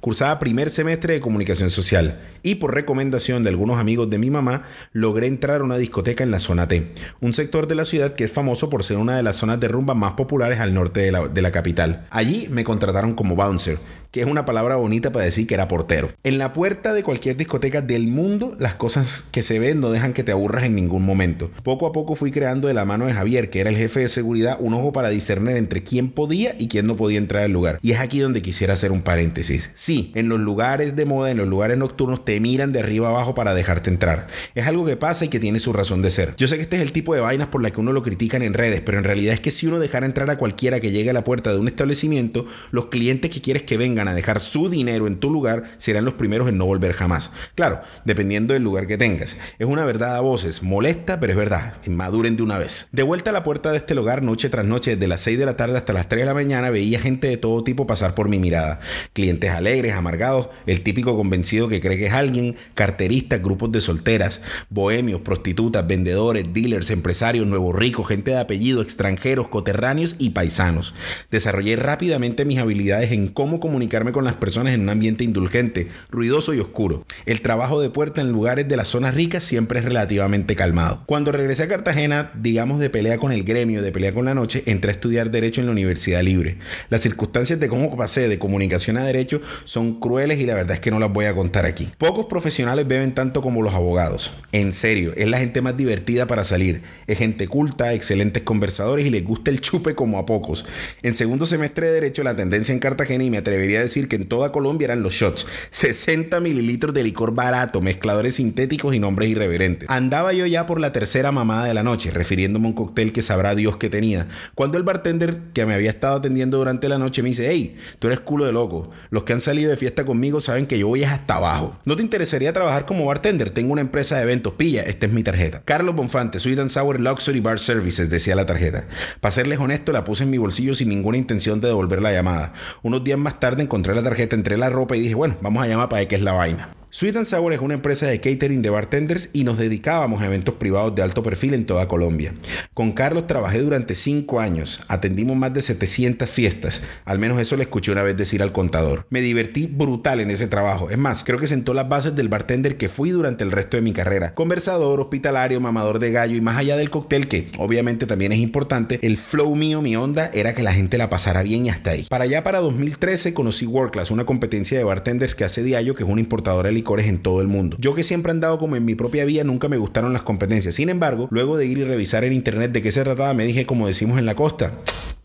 Cursaba 0.01 0.39
primer 0.39 0.71
semestre 0.71 1.13
de 1.13 1.19
comunicación 1.19 1.69
social 1.69 2.19
y 2.41 2.55
por 2.55 2.73
recomendación 2.73 3.43
de 3.43 3.49
algunos 3.49 3.77
amigos 3.77 4.09
de 4.09 4.17
mi 4.17 4.31
mamá, 4.31 4.63
logré 4.91 5.27
entrar 5.27 5.61
a 5.61 5.63
una 5.63 5.77
discoteca 5.77 6.23
en 6.23 6.31
la 6.31 6.39
zona 6.39 6.67
T, 6.67 6.89
un 7.21 7.35
sector 7.35 7.67
de 7.67 7.75
la 7.75 7.85
ciudad 7.85 8.15
que 8.15 8.23
es 8.23 8.31
famoso 8.31 8.71
por 8.71 8.83
ser 8.83 8.97
una 8.97 9.17
de 9.17 9.23
las 9.23 9.37
zonas 9.37 9.59
de 9.59 9.67
rumba 9.67 9.93
más 9.93 10.13
populares 10.13 10.59
al 10.59 10.73
norte 10.73 11.01
de 11.01 11.11
la, 11.11 11.27
de 11.27 11.41
la 11.43 11.51
capital. 11.51 12.07
Allí 12.09 12.47
me 12.49 12.63
contrataron 12.63 13.13
como 13.13 13.35
bouncer, 13.35 13.77
que 14.15 14.21
es 14.21 14.27
una 14.27 14.45
palabra 14.45 14.77
bonita 14.77 15.11
para 15.11 15.25
decir 15.25 15.45
que 15.45 15.55
era 15.55 15.67
portero. 15.67 16.09
En 16.23 16.37
la 16.37 16.53
puerta 16.53 16.93
de 16.93 17.03
cualquier 17.03 17.35
discoteca 17.35 17.81
del 17.81 18.07
mundo, 18.07 18.55
las 18.59 18.75
cosas 18.75 19.27
que 19.29 19.43
se 19.43 19.59
ven 19.59 19.81
no 19.81 19.91
dejan 19.91 20.13
que 20.13 20.23
te 20.23 20.31
aburras 20.31 20.63
en 20.63 20.73
ningún 20.73 21.03
momento. 21.03 21.51
Poco 21.63 21.85
a 21.85 21.91
poco 21.91 22.15
fui 22.15 22.31
creando 22.31 22.69
de 22.69 22.73
la 22.73 22.85
mano 22.85 23.07
de 23.07 23.13
Javier, 23.13 23.49
que 23.49 23.59
era 23.59 23.71
el 23.71 23.75
jefe 23.75 23.99
de 23.99 24.07
seguridad, 24.07 24.55
un 24.61 24.73
ojo 24.73 24.93
para 24.93 25.09
discernir 25.09 25.57
entre 25.57 25.83
quién 25.83 26.11
podía 26.11 26.55
y 26.57 26.69
quién 26.69 26.87
no 26.87 26.95
podía 26.95 27.17
entrar 27.17 27.43
al 27.43 27.51
lugar. 27.51 27.77
Y 27.81 27.91
es 27.91 27.99
aquí 27.99 28.19
donde 28.19 28.41
quisiera 28.41 28.75
hacer 28.75 28.93
un 28.93 29.01
paréntesis. 29.01 29.71
Sí, 29.75 30.13
en 30.15 30.29
los 30.29 30.39
lugares 30.39 30.95
de 30.95 31.03
moda, 31.03 31.29
en 31.29 31.35
los 31.35 31.49
lugares 31.49 31.77
nocturnos, 31.77 32.23
te 32.23 32.39
miran 32.39 32.71
de 32.71 32.79
arriba 32.79 33.09
abajo 33.09 33.35
para 33.35 33.53
dejarte 33.53 33.89
entrar. 33.89 34.27
Es 34.53 34.65
algo 34.65 34.85
que 34.85 34.95
pasa 34.95 35.25
y 35.25 35.27
que 35.27 35.41
tiene 35.41 35.59
su 35.59 35.73
razón 35.73 36.01
de 36.01 36.11
ser. 36.11 36.35
Yo 36.37 36.47
sé 36.47 36.55
que 36.55 36.61
este 36.61 36.77
es 36.77 36.83
el 36.83 36.93
tipo 36.93 37.15
de 37.15 37.19
vainas 37.19 37.49
por 37.49 37.61
la 37.61 37.71
que 37.71 37.81
uno 37.81 37.91
lo 37.91 38.01
critican 38.01 38.43
en 38.43 38.53
redes, 38.53 38.79
pero 38.79 38.97
en 38.97 39.03
realidad 39.03 39.33
es 39.33 39.41
que 39.41 39.51
si 39.51 39.67
uno 39.67 39.77
dejara 39.77 40.05
entrar 40.05 40.29
a 40.29 40.37
cualquiera 40.37 40.79
que 40.79 40.91
llegue 40.91 41.09
a 41.09 41.13
la 41.13 41.25
puerta 41.25 41.51
de 41.51 41.59
un 41.59 41.67
establecimiento, 41.67 42.45
los 42.71 42.85
clientes 42.85 43.29
que 43.29 43.41
quieres 43.41 43.63
que 43.63 43.75
vengan 43.75 44.04
a 44.07 44.13
dejar 44.13 44.39
su 44.39 44.69
dinero 44.69 45.07
en 45.07 45.19
tu 45.19 45.29
lugar 45.29 45.63
serán 45.77 46.05
los 46.05 46.15
primeros 46.15 46.49
en 46.49 46.57
no 46.57 46.65
volver 46.65 46.93
jamás. 46.93 47.31
Claro, 47.55 47.81
dependiendo 48.03 48.53
del 48.53 48.63
lugar 48.63 48.87
que 48.87 48.97
tengas. 48.97 49.37
Es 49.59 49.67
una 49.67 49.85
verdad 49.85 50.15
a 50.15 50.21
voces, 50.21 50.63
molesta, 50.63 51.19
pero 51.19 51.33
es 51.33 51.37
verdad. 51.37 51.73
Maduren 51.87 52.37
de 52.37 52.43
una 52.43 52.57
vez. 52.57 52.87
De 52.91 53.03
vuelta 53.03 53.29
a 53.29 53.33
la 53.33 53.43
puerta 53.43 53.71
de 53.71 53.77
este 53.77 53.95
lugar, 53.95 54.23
noche 54.23 54.49
tras 54.49 54.65
noche, 54.65 54.91
desde 54.91 55.07
las 55.07 55.21
6 55.21 55.39
de 55.39 55.45
la 55.45 55.57
tarde 55.57 55.77
hasta 55.77 55.93
las 55.93 56.09
3 56.09 56.21
de 56.21 56.25
la 56.25 56.33
mañana, 56.33 56.69
veía 56.69 56.99
gente 56.99 57.27
de 57.27 57.37
todo 57.37 57.63
tipo 57.63 57.87
pasar 57.87 58.15
por 58.15 58.29
mi 58.29 58.39
mirada. 58.39 58.79
Clientes 59.13 59.51
alegres, 59.51 59.93
amargados, 59.93 60.49
el 60.65 60.81
típico 60.81 61.15
convencido 61.15 61.67
que 61.67 61.81
cree 61.81 61.97
que 61.97 62.07
es 62.07 62.13
alguien, 62.13 62.55
carteristas, 62.73 63.41
grupos 63.41 63.71
de 63.71 63.81
solteras, 63.81 64.41
bohemios, 64.69 65.21
prostitutas, 65.21 65.87
vendedores, 65.87 66.53
dealers, 66.53 66.89
empresarios, 66.89 67.47
nuevos 67.47 67.75
ricos, 67.75 68.07
gente 68.07 68.31
de 68.31 68.39
apellido, 68.39 68.81
extranjeros, 68.81 69.47
coterráneos 69.47 70.15
y 70.19 70.31
paisanos. 70.31 70.93
Desarrollé 71.31 71.75
rápidamente 71.75 72.45
mis 72.45 72.59
habilidades 72.59 73.11
en 73.11 73.27
cómo 73.27 73.59
comunicarme 73.85 74.13
con 74.13 74.23
las 74.23 74.33
personas 74.33 74.73
en 74.73 74.81
un 74.81 74.89
ambiente 74.89 75.23
indulgente, 75.23 75.89
ruidoso 76.09 76.55
y 76.55 76.59
oscuro. 76.59 77.05
El 77.27 77.41
trabajo 77.41 77.79
de 77.79 77.91
puerta 77.91 78.19
en 78.19 78.31
lugares 78.31 78.67
de 78.67 78.75
las 78.75 78.87
zonas 78.87 79.13
ricas 79.13 79.43
siempre 79.43 79.77
es 79.77 79.85
relativamente 79.85 80.55
calmado. 80.55 81.03
Cuando 81.05 81.31
regresé 81.31 81.63
a 81.63 81.67
Cartagena, 81.67 82.31
digamos 82.33 82.79
de 82.79 82.89
pelea 82.89 83.19
con 83.19 83.31
el 83.31 83.43
gremio, 83.43 83.83
de 83.83 83.91
pelea 83.91 84.11
con 84.11 84.25
la 84.25 84.33
noche, 84.33 84.63
entré 84.65 84.89
a 84.89 84.93
estudiar 84.93 85.29
Derecho 85.29 85.61
en 85.61 85.67
la 85.67 85.71
Universidad 85.71 86.23
Libre. 86.23 86.57
Las 86.89 87.01
circunstancias 87.01 87.59
de 87.59 87.67
cómo 87.67 87.95
pasé 87.95 88.27
de 88.27 88.39
comunicación 88.39 88.97
a 88.97 89.05
Derecho 89.05 89.39
son 89.65 89.99
crueles 89.99 90.39
y 90.39 90.47
la 90.47 90.55
verdad 90.55 90.77
es 90.77 90.79
que 90.79 90.89
no 90.89 90.99
las 90.99 91.13
voy 91.13 91.25
a 91.25 91.35
contar 91.35 91.67
aquí. 91.67 91.91
Pocos 91.99 92.25
profesionales 92.25 92.87
beben 92.87 93.13
tanto 93.13 93.43
como 93.43 93.61
los 93.61 93.75
abogados. 93.75 94.31
En 94.51 94.73
serio, 94.73 95.13
es 95.15 95.29
la 95.29 95.37
gente 95.37 95.61
más 95.61 95.77
divertida 95.77 96.25
para 96.25 96.43
salir. 96.43 96.81
Es 97.05 97.19
gente 97.19 97.47
culta, 97.47 97.93
excelentes 97.93 98.41
conversadores 98.41 99.05
y 99.05 99.11
les 99.11 99.23
gusta 99.23 99.51
el 99.51 99.61
chupe 99.61 99.93
como 99.93 100.17
a 100.17 100.25
pocos. 100.25 100.65
En 101.03 101.13
segundo 101.13 101.45
semestre 101.45 101.85
de 101.85 101.93
Derecho, 101.93 102.23
la 102.23 102.35
tendencia 102.35 102.73
en 102.73 102.79
Cartagena, 102.79 103.23
y 103.23 103.29
me 103.29 103.37
atrevería 103.37 103.74
decir 103.81 104.07
que 104.07 104.15
en 104.15 104.27
toda 104.27 104.51
Colombia 104.51 104.85
eran 104.85 105.03
los 105.03 105.13
shots. 105.13 105.47
60 105.71 106.39
mililitros 106.39 106.93
de 106.93 107.03
licor 107.03 107.33
barato, 107.33 107.81
mezcladores 107.81 108.35
sintéticos 108.35 108.95
y 108.95 108.99
nombres 108.99 109.29
irreverentes. 109.29 109.89
Andaba 109.89 110.33
yo 110.33 110.45
ya 110.45 110.65
por 110.65 110.79
la 110.79 110.91
tercera 110.91 111.31
mamada 111.31 111.65
de 111.65 111.73
la 111.73 111.83
noche, 111.83 112.11
refiriéndome 112.11 112.65
a 112.65 112.69
un 112.69 112.75
cóctel 112.75 113.11
que 113.11 113.21
sabrá 113.21 113.55
Dios 113.55 113.77
que 113.77 113.89
tenía, 113.89 114.27
cuando 114.53 114.77
el 114.77 114.83
bartender 114.83 115.37
que 115.53 115.65
me 115.65 115.73
había 115.73 115.89
estado 115.89 116.17
atendiendo 116.17 116.57
durante 116.57 116.89
la 116.89 116.97
noche 116.97 117.23
me 117.23 117.29
dice, 117.29 117.47
hey, 117.49 117.77
tú 117.99 118.07
eres 118.07 118.19
culo 118.19 118.45
de 118.45 118.51
loco. 118.51 118.91
Los 119.09 119.23
que 119.23 119.33
han 119.33 119.41
salido 119.41 119.69
de 119.69 119.77
fiesta 119.77 120.05
conmigo 120.05 120.41
saben 120.41 120.67
que 120.67 120.79
yo 120.79 120.87
voy 120.87 121.03
hasta 121.03 121.35
abajo. 121.35 121.77
¿No 121.85 121.95
te 121.95 122.03
interesaría 122.03 122.53
trabajar 122.53 122.85
como 122.85 123.05
bartender? 123.05 123.51
Tengo 123.51 123.73
una 123.73 123.81
empresa 123.81 124.17
de 124.17 124.23
eventos. 124.23 124.53
Pilla, 124.53 124.83
esta 124.83 125.05
es 125.05 125.11
mi 125.11 125.23
tarjeta. 125.23 125.61
Carlos 125.65 125.95
Bonfante, 125.95 126.39
Sweet 126.39 126.59
and 126.59 126.69
Sour 126.69 126.99
Luxury 126.99 127.39
Bar 127.39 127.59
Services, 127.59 128.09
decía 128.09 128.35
la 128.35 128.45
tarjeta. 128.45 128.87
Para 129.19 129.31
serles 129.31 129.59
honesto, 129.59 129.91
la 129.91 130.03
puse 130.03 130.23
en 130.23 130.29
mi 130.29 130.37
bolsillo 130.37 130.75
sin 130.75 130.89
ninguna 130.89 131.17
intención 131.17 131.61
de 131.61 131.67
devolver 131.67 132.01
la 132.01 132.11
llamada. 132.11 132.53
Unos 132.83 133.03
días 133.03 133.17
más 133.17 133.39
tarde 133.39 133.63
encontré 133.65 133.93
la 133.93 134.03
tarjeta 134.03 134.35
entre 134.35 134.57
la 134.57 134.69
ropa 134.69 134.95
y 134.95 135.01
dije, 135.01 135.15
bueno, 135.15 135.35
vamos 135.41 135.63
a 135.63 135.67
llamar 135.67 135.89
para 135.89 135.99
ver 135.99 136.07
qué 136.07 136.15
es 136.15 136.21
la 136.21 136.31
vaina. 136.31 136.69
Sweet 136.97 137.17
and 137.17 137.25
Sour 137.25 137.51
es 137.51 137.59
una 137.59 137.73
empresa 137.73 138.07
de 138.07 138.21
catering 138.21 138.61
de 138.61 138.69
bartenders 138.69 139.29
y 139.33 139.43
nos 139.43 139.57
dedicábamos 139.57 140.21
a 140.21 140.27
eventos 140.27 140.55
privados 140.55 140.95
de 140.95 141.01
alto 141.01 141.23
perfil 141.23 141.53
en 141.53 141.65
toda 141.65 141.89
Colombia. 141.89 142.33
Con 142.73 142.93
Carlos 142.93 143.27
trabajé 143.27 143.59
durante 143.59 143.95
5 143.95 144.39
años, 144.39 144.79
atendimos 144.87 145.35
más 145.35 145.53
de 145.53 145.59
700 145.59 146.29
fiestas, 146.29 146.83
al 147.03 147.19
menos 147.19 147.37
eso 147.41 147.57
le 147.57 147.63
escuché 147.63 147.91
una 147.91 148.01
vez 148.01 148.15
decir 148.15 148.41
al 148.41 148.53
contador. 148.53 149.07
Me 149.09 149.19
divertí 149.19 149.67
brutal 149.67 150.21
en 150.21 150.31
ese 150.31 150.47
trabajo, 150.47 150.89
es 150.89 150.97
más, 150.97 151.25
creo 151.25 151.37
que 151.37 151.47
sentó 151.47 151.73
las 151.73 151.89
bases 151.89 152.15
del 152.15 152.29
bartender 152.29 152.77
que 152.77 152.87
fui 152.87 153.09
durante 153.09 153.43
el 153.43 153.51
resto 153.51 153.75
de 153.75 153.83
mi 153.83 153.91
carrera. 153.91 154.33
Conversador, 154.33 155.01
hospitalario, 155.01 155.59
mamador 155.59 155.99
de 155.99 156.13
gallo 156.13 156.37
y 156.37 156.41
más 156.41 156.55
allá 156.55 156.77
del 156.77 156.91
cóctel 156.91 157.27
que 157.27 157.49
obviamente 157.57 158.05
también 158.05 158.31
es 158.31 158.39
importante, 158.39 158.99
el 159.01 159.17
flow 159.17 159.53
mío, 159.57 159.81
mi 159.81 159.97
onda 159.97 160.31
era 160.33 160.55
que 160.55 160.63
la 160.63 160.71
gente 160.71 160.97
la 160.97 161.09
pasara 161.09 161.43
bien 161.43 161.65
y 161.65 161.71
hasta 161.71 161.89
ahí. 161.89 162.07
Para 162.09 162.23
allá 162.23 162.45
para 162.45 162.61
2013 162.61 163.33
conocí 163.33 163.65
World 163.65 163.91
Class, 163.91 164.11
una 164.11 164.25
competencia 164.25 164.77
de 164.77 164.85
bartenders 164.85 165.35
que 165.35 165.43
hace 165.43 165.61
Diallo, 165.61 165.93
que 165.93 166.03
es 166.03 166.09
una 166.09 166.21
importadora 166.21 166.69
de 166.69 166.84
en 167.05 167.17
todo 167.19 167.41
el 167.41 167.47
mundo. 167.47 167.77
Yo 167.79 167.95
que 167.95 168.03
siempre 168.03 168.31
he 168.31 168.33
andado 168.33 168.57
como 168.57 168.75
en 168.75 168.85
mi 168.85 168.95
propia 168.95 169.25
vía, 169.25 169.43
nunca 169.43 169.67
me 169.67 169.77
gustaron 169.77 170.13
las 170.13 170.21
competencias. 170.21 170.75
Sin 170.75 170.89
embargo, 170.89 171.27
luego 171.31 171.57
de 171.57 171.65
ir 171.65 171.77
y 171.77 171.83
revisar 171.83 172.23
en 172.23 172.33
internet 172.33 172.71
de 172.71 172.81
qué 172.81 172.91
se 172.91 173.03
trataba, 173.03 173.33
me 173.33 173.45
dije, 173.45 173.65
como 173.65 173.87
decimos 173.87 174.19
en 174.19 174.25
la 174.25 174.35
costa, 174.35 174.71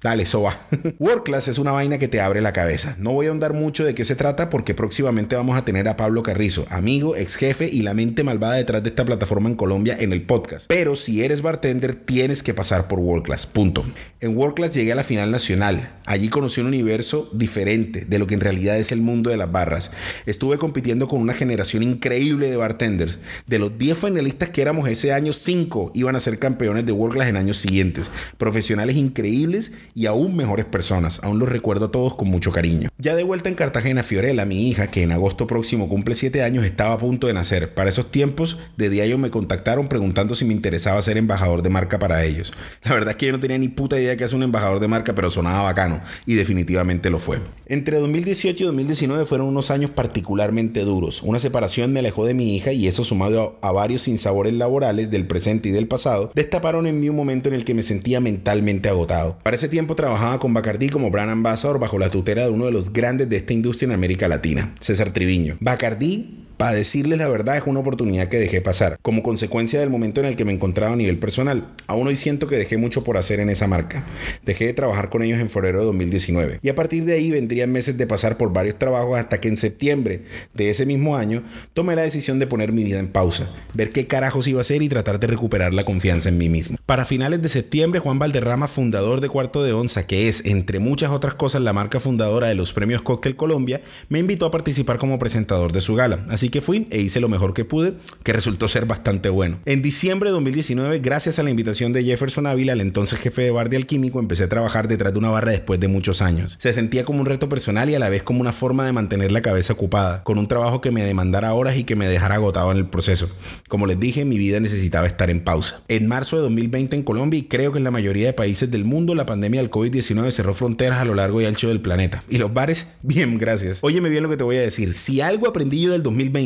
Dale, 0.02 0.22
eso 0.22 0.40
va. 0.40 0.56
Class 1.24 1.48
es 1.48 1.58
una 1.58 1.72
vaina 1.72 1.98
que 1.98 2.08
te 2.08 2.22
abre 2.22 2.40
la 2.40 2.54
cabeza. 2.54 2.96
No 2.98 3.12
voy 3.12 3.26
a 3.26 3.28
ahondar 3.28 3.52
mucho 3.52 3.84
de 3.84 3.94
qué 3.94 4.06
se 4.06 4.16
trata 4.16 4.48
porque 4.48 4.72
próximamente 4.72 5.36
vamos 5.36 5.58
a 5.58 5.64
tener 5.66 5.88
a 5.88 5.98
Pablo 5.98 6.22
Carrizo, 6.22 6.66
amigo, 6.70 7.16
ex 7.16 7.36
jefe 7.36 7.68
y 7.70 7.82
la 7.82 7.92
mente 7.92 8.24
malvada 8.24 8.54
detrás 8.54 8.82
de 8.82 8.88
esta 8.88 9.04
plataforma 9.04 9.50
en 9.50 9.56
Colombia 9.56 9.96
en 10.00 10.14
el 10.14 10.22
podcast. 10.22 10.66
Pero 10.68 10.96
si 10.96 11.22
eres 11.22 11.42
bartender, 11.42 11.94
tienes 11.94 12.42
que 12.42 12.54
pasar 12.54 12.88
por 12.88 12.98
World 12.98 13.26
Class. 13.26 13.44
Punto. 13.44 13.84
En 14.20 14.34
World 14.36 14.54
Class 14.54 14.74
llegué 14.74 14.92
a 14.92 14.96
la 14.96 15.04
final 15.04 15.30
nacional. 15.30 15.98
Allí 16.06 16.28
conocí 16.30 16.62
un 16.62 16.68
universo 16.68 17.28
diferente 17.34 18.06
de 18.06 18.18
lo 18.18 18.26
que 18.26 18.34
en 18.34 18.40
realidad 18.40 18.78
es 18.78 18.92
el 18.92 19.02
mundo 19.02 19.28
de 19.28 19.36
las 19.36 19.52
barras. 19.52 19.92
Estuve 20.24 20.56
compitiendo 20.56 21.08
con 21.08 21.20
una 21.20 21.34
generación 21.34 21.49
increíble 21.82 22.50
de 22.50 22.56
bartenders. 22.56 23.18
De 23.46 23.58
los 23.58 23.76
10 23.78 23.98
finalistas 23.98 24.50
que 24.50 24.62
éramos 24.62 24.88
ese 24.88 25.12
año, 25.12 25.32
5 25.32 25.92
iban 25.94 26.16
a 26.16 26.20
ser 26.20 26.38
campeones 26.38 26.86
de 26.86 26.92
World 26.92 27.14
Class 27.14 27.28
en 27.28 27.36
años 27.36 27.56
siguientes. 27.56 28.10
Profesionales 28.38 28.96
increíbles 28.96 29.72
y 29.94 30.06
aún 30.06 30.36
mejores 30.36 30.64
personas. 30.64 31.20
Aún 31.22 31.38
los 31.38 31.48
recuerdo 31.48 31.86
a 31.86 31.90
todos 31.90 32.14
con 32.14 32.28
mucho 32.28 32.52
cariño. 32.52 32.88
Ya 32.98 33.14
de 33.14 33.22
vuelta 33.22 33.48
en 33.48 33.54
Cartagena, 33.54 34.02
Fiorella, 34.02 34.44
mi 34.44 34.68
hija, 34.68 34.90
que 34.90 35.02
en 35.02 35.12
agosto 35.12 35.46
próximo 35.46 35.88
cumple 35.88 36.14
7 36.14 36.42
años, 36.42 36.64
estaba 36.64 36.94
a 36.94 36.98
punto 36.98 37.26
de 37.26 37.34
nacer. 37.34 37.72
Para 37.74 37.90
esos 37.90 38.10
tiempos, 38.10 38.58
de 38.76 38.90
diario 38.90 39.18
me 39.18 39.30
contactaron 39.30 39.88
preguntando 39.88 40.34
si 40.34 40.44
me 40.44 40.52
interesaba 40.52 41.02
ser 41.02 41.16
embajador 41.16 41.62
de 41.62 41.70
marca 41.70 41.98
para 41.98 42.24
ellos. 42.24 42.52
La 42.84 42.94
verdad 42.94 43.10
es 43.10 43.16
que 43.16 43.26
yo 43.26 43.32
no 43.32 43.40
tenía 43.40 43.58
ni 43.58 43.68
puta 43.68 43.98
idea 43.98 44.16
que 44.16 44.24
es 44.24 44.32
un 44.32 44.42
embajador 44.42 44.80
de 44.80 44.88
marca, 44.88 45.14
pero 45.14 45.30
sonaba 45.30 45.62
bacano 45.62 46.00
y 46.26 46.34
definitivamente 46.34 47.10
lo 47.10 47.18
fue. 47.18 47.38
Entre 47.66 47.98
2018 47.98 48.62
y 48.62 48.66
2019 48.66 49.24
fueron 49.24 49.48
unos 49.48 49.70
años 49.70 49.90
particularmente 49.90 50.80
duros. 50.80 51.22
Separación 51.40 51.92
me 51.92 52.00
alejó 52.00 52.24
de 52.24 52.34
mi 52.34 52.56
hija 52.56 52.72
y 52.72 52.86
eso 52.86 53.04
sumado 53.04 53.58
a, 53.60 53.72
varios 53.72 54.02
sinsabores 54.02 54.52
laborales 54.52 55.10
del 55.10 55.26
presente 55.26 55.68
y 55.68 55.72
del 55.72 55.88
pasado, 55.88 56.30
destaparon 56.34 56.86
en 56.86 57.00
mí 57.00 57.08
un 57.08 57.16
momento 57.16 57.48
en 57.48 57.54
el 57.54 57.64
que 57.64 57.74
me 57.74 57.82
sentía 57.82 58.20
mentalmente 58.20 58.88
agotado. 58.88 59.38
Para 59.42 59.56
ese 59.56 59.68
tiempo 59.68 59.96
trabajaba 59.96 60.38
con 60.38 60.54
Bacardi 60.54 60.88
como 60.88 61.10
brand 61.10 61.30
ambassador 61.30 61.78
bajo 61.78 61.98
la 61.98 62.10
tutela 62.10 62.42
de 62.42 62.50
uno 62.50 62.66
de 62.66 62.72
los 62.72 62.92
grandes 62.92 63.28
de 63.28 63.38
esta 63.38 63.52
industria 63.52 63.86
en 63.86 63.92
América 63.92 64.28
Latina, 64.28 64.74
César 64.80 65.12
Triviño. 65.12 65.56
Bacardi 65.60 66.39
para 66.60 66.76
decirles 66.76 67.18
la 67.18 67.26
verdad, 67.26 67.56
es 67.56 67.62
una 67.64 67.80
oportunidad 67.80 68.28
que 68.28 68.36
dejé 68.36 68.60
pasar, 68.60 68.98
como 69.00 69.22
consecuencia 69.22 69.80
del 69.80 69.88
momento 69.88 70.20
en 70.20 70.26
el 70.26 70.36
que 70.36 70.44
me 70.44 70.52
encontraba 70.52 70.92
a 70.92 70.96
nivel 70.96 71.18
personal. 71.18 71.68
Aún 71.86 72.06
hoy 72.06 72.16
siento 72.16 72.48
que 72.48 72.56
dejé 72.56 72.76
mucho 72.76 73.02
por 73.02 73.16
hacer 73.16 73.40
en 73.40 73.48
esa 73.48 73.66
marca. 73.66 74.04
Dejé 74.44 74.66
de 74.66 74.74
trabajar 74.74 75.08
con 75.08 75.22
ellos 75.22 75.40
en 75.40 75.48
febrero 75.48 75.78
de 75.78 75.86
2019. 75.86 76.58
Y 76.60 76.68
a 76.68 76.74
partir 76.74 77.06
de 77.06 77.14
ahí 77.14 77.30
vendrían 77.30 77.72
meses 77.72 77.96
de 77.96 78.06
pasar 78.06 78.36
por 78.36 78.52
varios 78.52 78.76
trabajos 78.78 79.18
hasta 79.18 79.40
que 79.40 79.48
en 79.48 79.56
septiembre 79.56 80.24
de 80.52 80.68
ese 80.68 80.84
mismo 80.84 81.16
año 81.16 81.44
tomé 81.72 81.96
la 81.96 82.02
decisión 82.02 82.38
de 82.38 82.46
poner 82.46 82.74
mi 82.74 82.84
vida 82.84 82.98
en 82.98 83.08
pausa, 83.08 83.48
ver 83.72 83.90
qué 83.90 84.06
carajos 84.06 84.46
iba 84.46 84.58
a 84.58 84.60
hacer 84.60 84.82
y 84.82 84.90
tratar 84.90 85.18
de 85.18 85.28
recuperar 85.28 85.72
la 85.72 85.84
confianza 85.84 86.28
en 86.28 86.36
mí 86.36 86.50
mismo. 86.50 86.76
Para 86.84 87.06
finales 87.06 87.40
de 87.40 87.48
septiembre, 87.48 88.00
Juan 88.00 88.18
Valderrama, 88.18 88.68
fundador 88.68 89.22
de 89.22 89.30
Cuarto 89.30 89.62
de 89.62 89.72
Onza, 89.72 90.06
que 90.06 90.28
es, 90.28 90.44
entre 90.44 90.78
muchas 90.78 91.10
otras 91.10 91.32
cosas, 91.32 91.62
la 91.62 91.72
marca 91.72 92.00
fundadora 92.00 92.48
de 92.48 92.54
los 92.54 92.74
premios 92.74 93.00
Cocktail 93.00 93.34
Colombia, 93.34 93.80
me 94.10 94.18
invitó 94.18 94.44
a 94.44 94.50
participar 94.50 94.98
como 94.98 95.18
presentador 95.18 95.72
de 95.72 95.80
su 95.80 95.94
gala. 95.94 96.26
Así 96.28 96.49
que 96.50 96.60
fui 96.60 96.86
e 96.90 97.00
hice 97.00 97.20
lo 97.20 97.28
mejor 97.28 97.54
que 97.54 97.64
pude, 97.64 97.94
que 98.22 98.32
resultó 98.32 98.68
ser 98.68 98.86
bastante 98.86 99.28
bueno. 99.28 99.58
En 99.64 99.82
diciembre 99.82 100.30
de 100.30 100.34
2019, 100.34 100.98
gracias 101.00 101.38
a 101.38 101.42
la 101.42 101.50
invitación 101.50 101.92
de 101.92 102.04
Jefferson 102.04 102.46
Ávila, 102.46 102.72
el 102.72 102.80
entonces 102.80 103.18
jefe 103.18 103.42
de 103.42 103.50
bar 103.50 103.70
de 103.70 103.76
Alquímico, 103.76 104.20
empecé 104.20 104.44
a 104.44 104.48
trabajar 104.48 104.88
detrás 104.88 105.12
de 105.12 105.18
una 105.18 105.30
barra 105.30 105.52
después 105.52 105.80
de 105.80 105.88
muchos 105.88 106.22
años. 106.22 106.56
Se 106.58 106.72
sentía 106.72 107.04
como 107.04 107.20
un 107.20 107.26
reto 107.26 107.48
personal 107.48 107.88
y 107.90 107.94
a 107.94 107.98
la 107.98 108.08
vez 108.08 108.22
como 108.22 108.40
una 108.40 108.52
forma 108.52 108.84
de 108.84 108.92
mantener 108.92 109.32
la 109.32 109.42
cabeza 109.42 109.72
ocupada, 109.72 110.22
con 110.24 110.38
un 110.38 110.48
trabajo 110.48 110.80
que 110.80 110.90
me 110.90 111.04
demandara 111.04 111.54
horas 111.54 111.76
y 111.76 111.84
que 111.84 111.96
me 111.96 112.08
dejara 112.08 112.36
agotado 112.36 112.70
en 112.72 112.78
el 112.78 112.86
proceso. 112.86 113.28
Como 113.68 113.86
les 113.86 113.98
dije, 113.98 114.24
mi 114.24 114.38
vida 114.38 114.60
necesitaba 114.60 115.06
estar 115.06 115.30
en 115.30 115.40
pausa. 115.40 115.82
En 115.88 116.06
marzo 116.06 116.36
de 116.36 116.42
2020 116.42 116.96
en 116.96 117.02
Colombia 117.02 117.38
y 117.38 117.44
creo 117.44 117.72
que 117.72 117.78
en 117.78 117.84
la 117.84 117.90
mayoría 117.90 118.26
de 118.26 118.32
países 118.32 118.70
del 118.70 118.84
mundo, 118.84 119.14
la 119.14 119.26
pandemia 119.26 119.60
del 119.60 119.70
COVID-19 119.70 120.30
cerró 120.30 120.54
fronteras 120.54 120.98
a 120.98 121.04
lo 121.04 121.14
largo 121.14 121.40
y 121.40 121.46
ancho 121.46 121.68
del 121.68 121.80
planeta. 121.80 122.24
Y 122.28 122.38
los 122.38 122.52
bares, 122.52 122.88
bien, 123.02 123.38
gracias. 123.38 123.78
Óyeme 123.82 124.08
bien 124.08 124.22
lo 124.22 124.28
que 124.28 124.36
te 124.36 124.44
voy 124.44 124.56
a 124.56 124.62
decir. 124.62 124.94
Si 124.94 125.20
algo 125.20 125.48
aprendí 125.48 125.80
yo 125.80 125.92
del 125.92 126.02
2020 126.02 126.39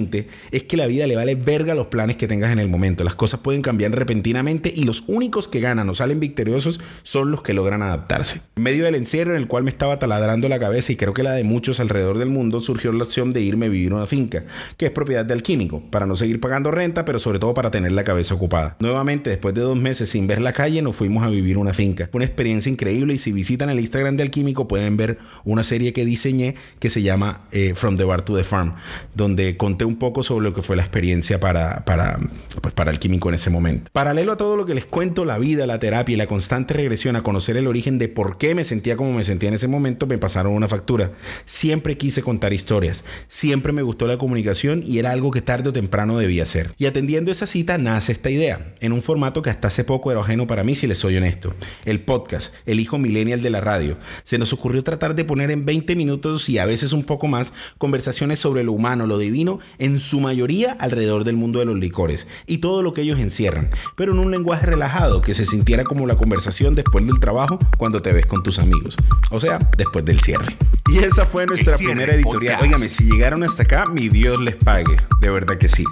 es 0.50 0.62
que 0.64 0.76
la 0.76 0.86
vida 0.86 1.06
le 1.06 1.16
vale 1.16 1.34
verga 1.34 1.74
los 1.74 1.86
planes 1.86 2.16
que 2.16 2.26
tengas 2.26 2.52
en 2.52 2.58
el 2.58 2.68
momento. 2.68 3.04
Las 3.04 3.14
cosas 3.14 3.40
pueden 3.40 3.62
cambiar 3.62 3.92
repentinamente 3.92 4.72
y 4.74 4.84
los 4.84 5.04
únicos 5.06 5.48
que 5.48 5.60
ganan 5.60 5.88
o 5.88 5.94
salen 5.94 6.20
victoriosos 6.20 6.80
son 7.02 7.30
los 7.30 7.42
que 7.42 7.54
logran 7.54 7.82
adaptarse. 7.82 8.40
En 8.56 8.62
medio 8.62 8.84
del 8.84 8.94
encierro 8.94 9.34
en 9.34 9.40
el 9.40 9.48
cual 9.48 9.64
me 9.64 9.70
estaba 9.70 9.98
taladrando 9.98 10.48
la 10.48 10.58
cabeza 10.58 10.92
y 10.92 10.96
creo 10.96 11.14
que 11.14 11.22
la 11.22 11.32
de 11.32 11.44
muchos 11.44 11.80
alrededor 11.80 12.18
del 12.18 12.30
mundo, 12.30 12.60
surgió 12.60 12.92
la 12.92 13.04
opción 13.04 13.32
de 13.32 13.40
irme 13.40 13.66
a 13.66 13.68
vivir 13.68 13.92
una 13.92 14.06
finca, 14.06 14.44
que 14.76 14.86
es 14.86 14.92
propiedad 14.92 15.24
del 15.24 15.42
químico, 15.42 15.82
para 15.90 16.06
no 16.06 16.16
seguir 16.16 16.40
pagando 16.40 16.70
renta, 16.70 17.04
pero 17.04 17.18
sobre 17.18 17.38
todo 17.38 17.54
para 17.54 17.70
tener 17.70 17.92
la 17.92 18.04
cabeza 18.04 18.34
ocupada. 18.34 18.76
Nuevamente, 18.80 19.30
después 19.30 19.54
de 19.54 19.60
dos 19.60 19.76
meses 19.76 20.10
sin 20.10 20.26
ver 20.26 20.40
la 20.40 20.52
calle, 20.52 20.82
nos 20.82 20.96
fuimos 20.96 21.24
a 21.24 21.28
vivir 21.28 21.58
una 21.58 21.74
finca. 21.74 22.08
Fue 22.10 22.18
una 22.18 22.26
experiencia 22.26 22.70
increíble 22.70 23.14
y 23.14 23.18
si 23.18 23.32
visitan 23.32 23.70
el 23.70 23.80
Instagram 23.80 24.16
del 24.16 24.30
químico 24.30 24.68
pueden 24.68 24.96
ver 24.96 25.18
una 25.44 25.64
serie 25.64 25.92
que 25.92 26.04
diseñé 26.04 26.56
que 26.78 26.90
se 26.90 27.02
llama 27.02 27.46
eh, 27.52 27.74
From 27.74 27.96
the 27.96 28.04
Bar 28.04 28.22
to 28.22 28.36
the 28.36 28.44
Farm, 28.44 28.74
donde 29.14 29.56
conté 29.74 29.84
un 29.84 29.96
poco 29.96 30.22
sobre 30.22 30.44
lo 30.44 30.54
que 30.54 30.62
fue 30.62 30.76
la 30.76 30.82
experiencia 30.82 31.40
para, 31.40 31.84
para, 31.84 32.20
pues 32.62 32.72
para 32.72 32.92
el 32.92 33.00
químico 33.00 33.28
en 33.28 33.34
ese 33.34 33.50
momento. 33.50 33.90
Paralelo 33.92 34.30
a 34.30 34.36
todo 34.36 34.56
lo 34.56 34.66
que 34.66 34.74
les 34.74 34.86
cuento, 34.86 35.24
la 35.24 35.36
vida, 35.36 35.66
la 35.66 35.80
terapia 35.80 36.14
y 36.14 36.16
la 36.16 36.28
constante 36.28 36.74
regresión 36.74 37.16
a 37.16 37.24
conocer 37.24 37.56
el 37.56 37.66
origen 37.66 37.98
de 37.98 38.06
por 38.06 38.38
qué 38.38 38.54
me 38.54 38.62
sentía 38.62 38.96
como 38.96 39.12
me 39.12 39.24
sentía 39.24 39.48
en 39.48 39.56
ese 39.56 39.66
momento, 39.66 40.06
me 40.06 40.16
pasaron 40.16 40.52
una 40.52 40.68
factura. 40.68 41.10
Siempre 41.44 41.98
quise 41.98 42.22
contar 42.22 42.52
historias, 42.52 43.04
siempre 43.26 43.72
me 43.72 43.82
gustó 43.82 44.06
la 44.06 44.16
comunicación 44.16 44.84
y 44.86 45.00
era 45.00 45.10
algo 45.10 45.32
que 45.32 45.42
tarde 45.42 45.70
o 45.70 45.72
temprano 45.72 46.18
debía 46.18 46.44
hacer. 46.44 46.70
Y 46.78 46.86
atendiendo 46.86 47.32
esa 47.32 47.48
cita 47.48 47.76
nace 47.76 48.12
esta 48.12 48.30
idea, 48.30 48.74
en 48.78 48.92
un 48.92 49.02
formato 49.02 49.42
que 49.42 49.50
hasta 49.50 49.66
hace 49.66 49.82
poco 49.82 50.12
era 50.12 50.20
ajeno 50.20 50.46
para 50.46 50.62
mí, 50.62 50.76
si 50.76 50.86
les 50.86 50.98
soy 50.98 51.16
honesto. 51.16 51.52
El 51.84 51.98
podcast, 51.98 52.54
el 52.64 52.78
hijo 52.78 52.98
millennial 52.98 53.42
de 53.42 53.50
la 53.50 53.60
radio. 53.60 53.96
Se 54.22 54.38
nos 54.38 54.52
ocurrió 54.52 54.84
tratar 54.84 55.16
de 55.16 55.24
poner 55.24 55.50
en 55.50 55.64
20 55.64 55.96
minutos 55.96 56.48
y 56.48 56.58
a 56.58 56.64
veces 56.64 56.92
un 56.92 57.02
poco 57.02 57.26
más 57.26 57.52
conversaciones 57.78 58.38
sobre 58.38 58.62
lo 58.62 58.72
humano, 58.72 59.08
lo 59.08 59.18
divino, 59.18 59.58
en 59.78 59.98
su 59.98 60.20
mayoría 60.20 60.76
alrededor 60.78 61.24
del 61.24 61.36
mundo 61.36 61.58
de 61.58 61.64
los 61.64 61.78
licores 61.78 62.26
y 62.46 62.58
todo 62.58 62.82
lo 62.82 62.94
que 62.94 63.02
ellos 63.02 63.20
encierran, 63.20 63.70
pero 63.96 64.12
en 64.12 64.18
un 64.18 64.30
lenguaje 64.30 64.66
relajado 64.66 65.22
que 65.22 65.34
se 65.34 65.46
sintiera 65.46 65.84
como 65.84 66.06
la 66.06 66.16
conversación 66.16 66.74
después 66.74 67.06
del 67.06 67.20
trabajo 67.20 67.58
cuando 67.78 68.00
te 68.00 68.12
ves 68.12 68.26
con 68.26 68.42
tus 68.42 68.58
amigos, 68.58 68.96
o 69.30 69.40
sea, 69.40 69.58
después 69.76 70.04
del 70.04 70.20
cierre. 70.20 70.56
Y 70.94 70.98
esa 70.98 71.24
fue 71.24 71.44
nuestra 71.44 71.76
primera 71.76 72.14
editorial. 72.14 72.62
Óigame, 72.62 72.88
si 72.88 73.10
llegaron 73.10 73.42
hasta 73.42 73.64
acá, 73.64 73.86
mi 73.86 74.08
Dios 74.08 74.40
les 74.40 74.54
pague, 74.54 74.96
de 75.18 75.28
verdad 75.28 75.58
que 75.58 75.66
sí. 75.66 75.82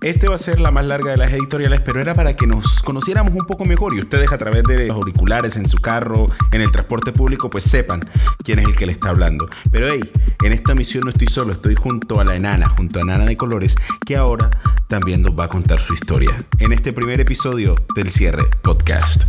Este 0.00 0.26
va 0.26 0.36
a 0.36 0.38
ser 0.38 0.58
la 0.58 0.70
más 0.70 0.86
larga 0.86 1.10
de 1.10 1.18
las 1.18 1.30
editoriales, 1.32 1.82
pero 1.82 2.00
era 2.00 2.14
para 2.14 2.34
que 2.34 2.46
nos 2.46 2.80
conociéramos 2.80 3.34
un 3.34 3.46
poco 3.46 3.66
mejor 3.66 3.94
y 3.94 4.00
ustedes 4.00 4.32
a 4.32 4.38
través 4.38 4.62
de 4.62 4.86
los 4.86 4.96
auriculares 4.96 5.56
en 5.56 5.68
su 5.68 5.76
carro, 5.76 6.28
en 6.50 6.62
el 6.62 6.72
transporte 6.72 7.12
público, 7.12 7.50
pues 7.50 7.64
sepan 7.64 8.08
quién 8.42 8.60
es 8.60 8.64
el 8.64 8.74
que 8.74 8.86
le 8.86 8.92
está 8.92 9.10
hablando. 9.10 9.50
Pero 9.70 9.88
hey, 9.92 10.10
en 10.42 10.52
esta 10.54 10.74
misión 10.74 11.04
no 11.04 11.10
estoy 11.10 11.28
solo, 11.28 11.52
estoy 11.52 11.74
junto 11.74 12.18
a 12.18 12.24
la 12.24 12.34
enana, 12.34 12.70
junto 12.70 13.00
a 13.00 13.02
Enana 13.02 13.26
de 13.26 13.36
Colores, 13.36 13.76
que 14.06 14.16
ahora 14.16 14.50
también 14.86 15.20
nos 15.20 15.38
va 15.38 15.44
a 15.44 15.48
contar 15.48 15.78
su 15.78 15.92
historia 15.92 16.42
en 16.58 16.72
este 16.72 16.94
primer 16.94 17.20
episodio 17.20 17.76
del 17.94 18.10
Cierre 18.10 18.44
Podcast. 18.62 19.24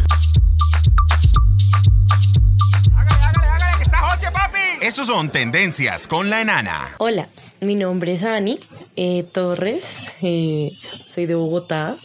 Esos 4.82 5.08
son 5.08 5.30
tendencias 5.30 6.08
con 6.08 6.30
la 6.30 6.42
enana. 6.42 6.96
Hola, 7.00 7.28
mi 7.60 7.76
nombre 7.76 8.14
es 8.14 8.24
Ani 8.24 8.60
eh, 8.96 9.26
Torres, 9.30 10.06
eh, 10.22 10.72
soy 11.04 11.26
de 11.26 11.36
Bogotá, 11.36 11.98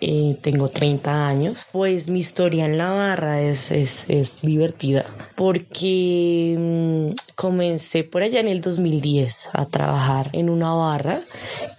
eh, 0.00 0.38
tengo 0.40 0.68
30 0.68 1.28
años. 1.28 1.66
Pues 1.70 2.08
mi 2.08 2.20
historia 2.20 2.64
en 2.64 2.78
la 2.78 2.90
barra 2.90 3.42
es, 3.42 3.70
es, 3.70 4.06
es 4.08 4.40
divertida 4.40 5.04
porque 5.36 6.56
mm, 6.58 7.34
comencé 7.34 8.04
por 8.04 8.22
allá 8.22 8.40
en 8.40 8.48
el 8.48 8.62
2010 8.62 9.50
a 9.52 9.66
trabajar 9.66 10.30
en 10.32 10.48
una 10.48 10.72
barra 10.72 11.20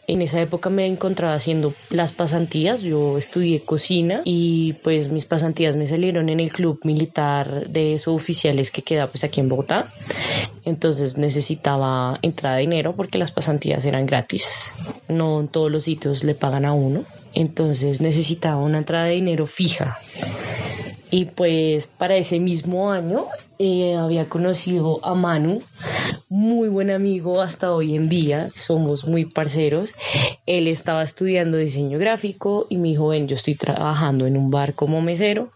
en 0.07 0.21
esa 0.21 0.41
época 0.41 0.69
me 0.69 0.85
encontraba 0.85 1.33
haciendo 1.33 1.73
las 1.89 2.11
pasantías, 2.11 2.81
yo 2.81 3.17
estudié 3.17 3.61
cocina 3.61 4.21
y 4.25 4.73
pues 4.83 5.09
mis 5.09 5.25
pasantías 5.25 5.77
me 5.77 5.87
salieron 5.87 6.29
en 6.29 6.39
el 6.39 6.51
club 6.51 6.79
militar 6.83 7.67
de 7.69 7.97
suboficiales 7.99 8.69
que 8.71 8.81
queda 8.81 9.07
pues 9.07 9.23
aquí 9.23 9.39
en 9.39 9.49
Bogotá. 9.49 9.93
Entonces 10.65 11.17
necesitaba 11.17 12.19
entrada 12.21 12.55
de 12.55 12.61
dinero 12.61 12.95
porque 12.95 13.17
las 13.17 13.31
pasantías 13.31 13.85
eran 13.85 14.05
gratis. 14.05 14.73
No 15.07 15.39
en 15.39 15.47
todos 15.47 15.71
los 15.71 15.85
sitios 15.85 16.23
le 16.23 16.35
pagan 16.35 16.65
a 16.65 16.73
uno. 16.73 17.05
Entonces 17.33 18.01
necesitaba 18.01 18.61
una 18.61 18.79
entrada 18.79 19.05
de 19.05 19.15
dinero 19.15 19.47
fija. 19.47 19.97
Y 21.11 21.25
pues 21.25 21.87
para 21.87 22.15
ese 22.15 22.39
mismo 22.39 22.91
año 22.91 23.27
eh, 23.59 23.95
había 23.95 24.29
conocido 24.29 24.99
a 25.03 25.13
Manu, 25.13 25.61
muy 26.29 26.69
buen 26.69 26.89
amigo 26.89 27.41
hasta 27.41 27.73
hoy 27.73 27.95
en 27.95 28.09
día, 28.09 28.49
somos 28.55 29.05
muy 29.05 29.25
parceros. 29.25 29.93
Él 30.45 30.67
estaba 30.67 31.03
estudiando 31.03 31.57
diseño 31.57 31.99
gráfico 31.99 32.65
y 32.69 32.77
me 32.77 32.89
dijo, 32.89 33.13
yo 33.13 33.35
estoy 33.35 33.55
trabajando 33.55 34.25
en 34.25 34.37
un 34.37 34.49
bar 34.49 34.73
como 34.73 35.01
mesero, 35.01 35.51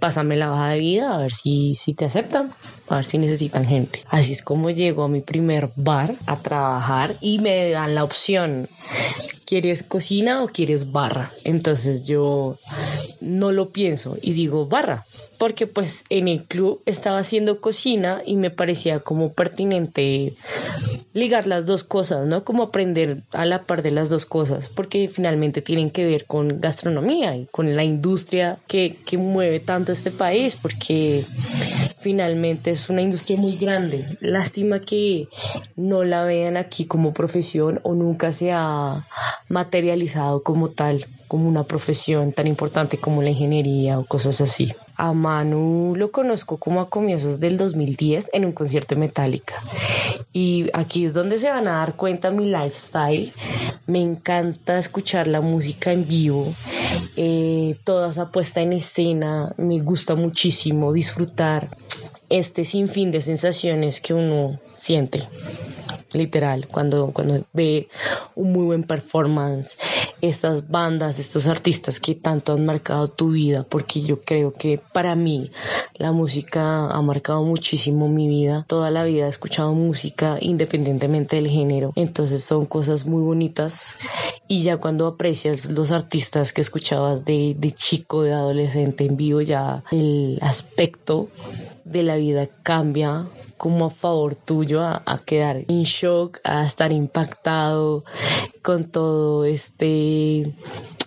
pásame 0.00 0.36
la 0.36 0.48
baja 0.48 0.70
de 0.70 0.78
vida 0.78 1.14
a 1.14 1.18
ver 1.18 1.34
si, 1.34 1.74
si 1.74 1.94
te 1.94 2.06
aceptan, 2.06 2.52
a 2.88 2.96
ver 2.96 3.04
si 3.04 3.18
necesitan 3.18 3.64
gente. 3.64 4.02
Así 4.08 4.32
es 4.32 4.42
como 4.42 4.70
llego 4.70 5.04
a 5.04 5.08
mi 5.08 5.20
primer 5.20 5.70
bar 5.76 6.16
a 6.26 6.40
trabajar 6.40 7.16
y 7.20 7.38
me 7.38 7.70
dan 7.70 7.94
la 7.94 8.04
opción, 8.04 8.68
¿quieres 9.44 9.82
cocina 9.82 10.42
o 10.42 10.48
quieres 10.48 10.92
barra? 10.92 11.32
Entonces 11.44 12.04
yo 12.04 12.58
no 13.20 13.52
lo 13.52 13.70
pienso 13.70 14.16
y 14.20 14.32
digo 14.32 14.66
barra 14.66 15.06
porque 15.38 15.66
pues 15.66 16.04
en 16.08 16.28
el 16.28 16.44
club 16.44 16.82
estaba 16.86 17.18
haciendo 17.18 17.60
cocina 17.60 18.22
y 18.24 18.36
me 18.36 18.50
parecía 18.50 19.00
como 19.00 19.32
pertinente 19.32 20.34
ligar 21.12 21.46
las 21.46 21.66
dos 21.66 21.84
cosas, 21.84 22.26
¿no? 22.26 22.44
Como 22.44 22.64
aprender 22.64 23.22
a 23.32 23.46
la 23.46 23.64
par 23.64 23.82
de 23.82 23.90
las 23.90 24.08
dos 24.08 24.26
cosas, 24.26 24.68
porque 24.68 25.08
finalmente 25.08 25.62
tienen 25.62 25.90
que 25.90 26.04
ver 26.04 26.26
con 26.26 26.60
gastronomía 26.60 27.36
y 27.36 27.46
con 27.46 27.76
la 27.76 27.84
industria 27.84 28.58
que, 28.66 28.96
que 29.04 29.18
mueve 29.18 29.60
tanto 29.60 29.92
este 29.92 30.10
país, 30.10 30.56
porque 30.56 31.24
finalmente 32.06 32.70
es 32.70 32.88
una 32.88 33.02
industria 33.02 33.36
muy 33.36 33.56
grande. 33.56 34.16
Lástima 34.20 34.78
que 34.78 35.26
no 35.74 36.04
la 36.04 36.22
vean 36.22 36.56
aquí 36.56 36.86
como 36.86 37.12
profesión 37.12 37.80
o 37.82 37.94
nunca 37.94 38.32
se 38.32 38.52
ha 38.52 39.08
materializado 39.48 40.44
como 40.44 40.70
tal, 40.70 41.06
como 41.28 41.48
una 41.48 41.64
profesión 41.64 42.32
tan 42.32 42.46
importante 42.46 42.98
como 42.98 43.22
la 43.22 43.30
ingeniería 43.30 43.98
o 43.98 44.04
cosas 44.04 44.40
así. 44.40 44.72
A 44.96 45.12
Manu 45.12 45.94
lo 45.96 46.10
conozco 46.10 46.56
como 46.56 46.80
a 46.80 46.88
comienzos 46.88 47.38
del 47.40 47.56
2010 47.56 48.30
en 48.32 48.44
un 48.44 48.52
concierto 48.52 48.94
de 48.94 49.00
Metallica. 49.00 49.54
Y 50.32 50.70
aquí 50.72 51.06
es 51.06 51.14
donde 51.14 51.38
se 51.38 51.50
van 51.50 51.68
a 51.68 51.78
dar 51.78 51.96
cuenta 51.96 52.30
mi 52.30 52.46
lifestyle. 52.46 53.32
Me 53.86 54.00
encanta 54.00 54.78
escuchar 54.78 55.26
la 55.26 55.40
música 55.40 55.92
en 55.92 56.06
vivo, 56.08 56.54
eh, 57.16 57.76
toda 57.84 58.10
esa 58.10 58.30
puesta 58.30 58.60
en 58.60 58.72
escena. 58.72 59.52
Me 59.56 59.80
gusta 59.80 60.14
muchísimo 60.14 60.92
disfrutar 60.92 61.70
este 62.28 62.64
sinfín 62.64 63.10
de 63.10 63.20
sensaciones 63.20 64.00
que 64.00 64.14
uno 64.14 64.58
siente 64.74 65.26
literal, 66.12 66.66
cuando, 66.68 67.12
cuando 67.12 67.44
ve 67.52 67.88
un 68.34 68.52
muy 68.52 68.64
buen 68.64 68.84
performance, 68.84 69.78
estas 70.20 70.68
bandas, 70.68 71.18
estos 71.18 71.46
artistas 71.46 72.00
que 72.00 72.14
tanto 72.14 72.52
han 72.52 72.64
marcado 72.64 73.08
tu 73.08 73.30
vida, 73.30 73.64
porque 73.68 74.00
yo 74.00 74.20
creo 74.22 74.52
que 74.52 74.78
para 74.78 75.14
mí 75.14 75.50
la 75.94 76.12
música 76.12 76.90
ha 76.90 77.02
marcado 77.02 77.44
muchísimo 77.44 78.08
mi 78.08 78.28
vida, 78.28 78.64
toda 78.68 78.90
la 78.90 79.04
vida 79.04 79.26
he 79.26 79.28
escuchado 79.28 79.72
música 79.74 80.38
independientemente 80.40 81.36
del 81.36 81.48
género, 81.48 81.92
entonces 81.96 82.42
son 82.42 82.66
cosas 82.66 83.06
muy 83.06 83.22
bonitas. 83.22 83.96
Y 84.48 84.62
ya 84.62 84.76
cuando 84.76 85.06
aprecias 85.06 85.70
los 85.70 85.90
artistas 85.90 86.52
que 86.52 86.60
escuchabas 86.60 87.24
de, 87.24 87.56
de 87.58 87.72
chico, 87.72 88.22
de 88.22 88.32
adolescente 88.32 89.04
en 89.04 89.16
vivo, 89.16 89.40
ya 89.40 89.82
el 89.90 90.38
aspecto 90.40 91.28
de 91.84 92.02
la 92.02 92.16
vida 92.16 92.48
cambia 92.62 93.26
como 93.56 93.86
a 93.86 93.90
favor 93.90 94.34
tuyo 94.34 94.82
a, 94.82 95.20
quedar 95.24 95.64
en 95.68 95.82
shock, 95.84 96.38
a 96.44 96.66
estar 96.66 96.92
impactado 96.92 98.04
con 98.62 98.84
todo 98.84 99.44
este 99.44 100.52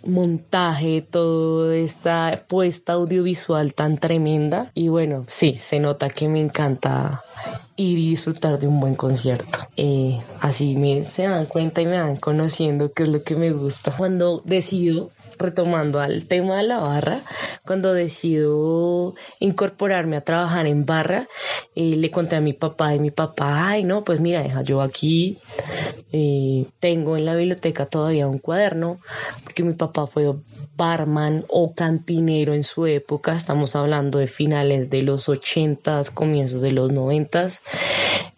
montaje, 0.06 1.02
toda 1.02 1.76
esta 1.76 2.44
puesta 2.48 2.94
audiovisual 2.94 3.74
tan 3.74 3.98
tremenda. 3.98 4.72
Y 4.74 4.88
bueno, 4.88 5.26
sí, 5.28 5.56
se 5.56 5.80
nota 5.80 6.10
que 6.10 6.28
me 6.28 6.40
encanta 6.40 7.22
ir 7.76 7.98
y 7.98 8.10
disfrutar 8.10 8.60
de 8.60 8.68
un 8.68 8.80
buen 8.80 8.96
concierto. 8.96 9.60
Eh, 9.78 10.20
así 10.42 10.76
me, 10.76 11.04
se 11.04 11.24
dan 11.24 11.46
cuenta 11.46 11.82
y 11.82 11.86
me 11.86 12.02
van 12.02 12.18
conociendo 12.18 12.92
qué 12.94 13.04
es 13.04 13.10
lo 13.10 13.24
que 13.24 13.36
me 13.36 13.52
gusta. 13.52 13.94
Cuando 13.96 14.42
decido 14.46 15.10
retomando 15.38 16.02
al 16.02 16.26
tema 16.26 16.58
de 16.58 16.64
la 16.64 16.80
barra, 16.80 17.22
cuando 17.70 17.94
decido 17.94 19.14
incorporarme 19.40 20.18
a 20.18 20.22
trabajar 20.22 20.66
en 20.66 20.88
barra, 20.88 21.28
eh, 21.76 21.96
le 21.98 22.10
conté 22.10 22.36
a 22.36 22.42
mi 22.42 22.54
papá 22.54 22.96
y 22.96 23.00
mi 23.00 23.12
papá, 23.12 23.70
ay 23.70 23.84
no, 23.84 24.04
pues 24.04 24.20
mira, 24.20 24.42
deja, 24.42 24.64
yo 24.64 24.82
aquí 24.82 25.38
eh, 26.12 26.66
tengo 26.80 27.16
en 27.16 27.26
la 27.26 27.36
biblioteca 27.36 27.86
todavía 27.86 28.28
un 28.28 28.40
cuaderno, 28.40 28.98
porque 29.44 29.62
mi 29.62 29.74
papá 29.74 30.08
fue 30.08 30.34
barman 30.76 31.46
o 31.48 31.76
cantinero 31.76 32.54
en 32.56 32.64
su 32.64 32.88
época, 32.88 33.36
estamos 33.36 33.76
hablando 33.76 34.18
de 34.18 34.26
finales 34.26 34.90
de 34.90 35.04
los 35.04 35.30
80s, 35.30 36.12
comienzos 36.12 36.64
de 36.64 36.72
los 36.72 36.90
90s, 36.90 37.60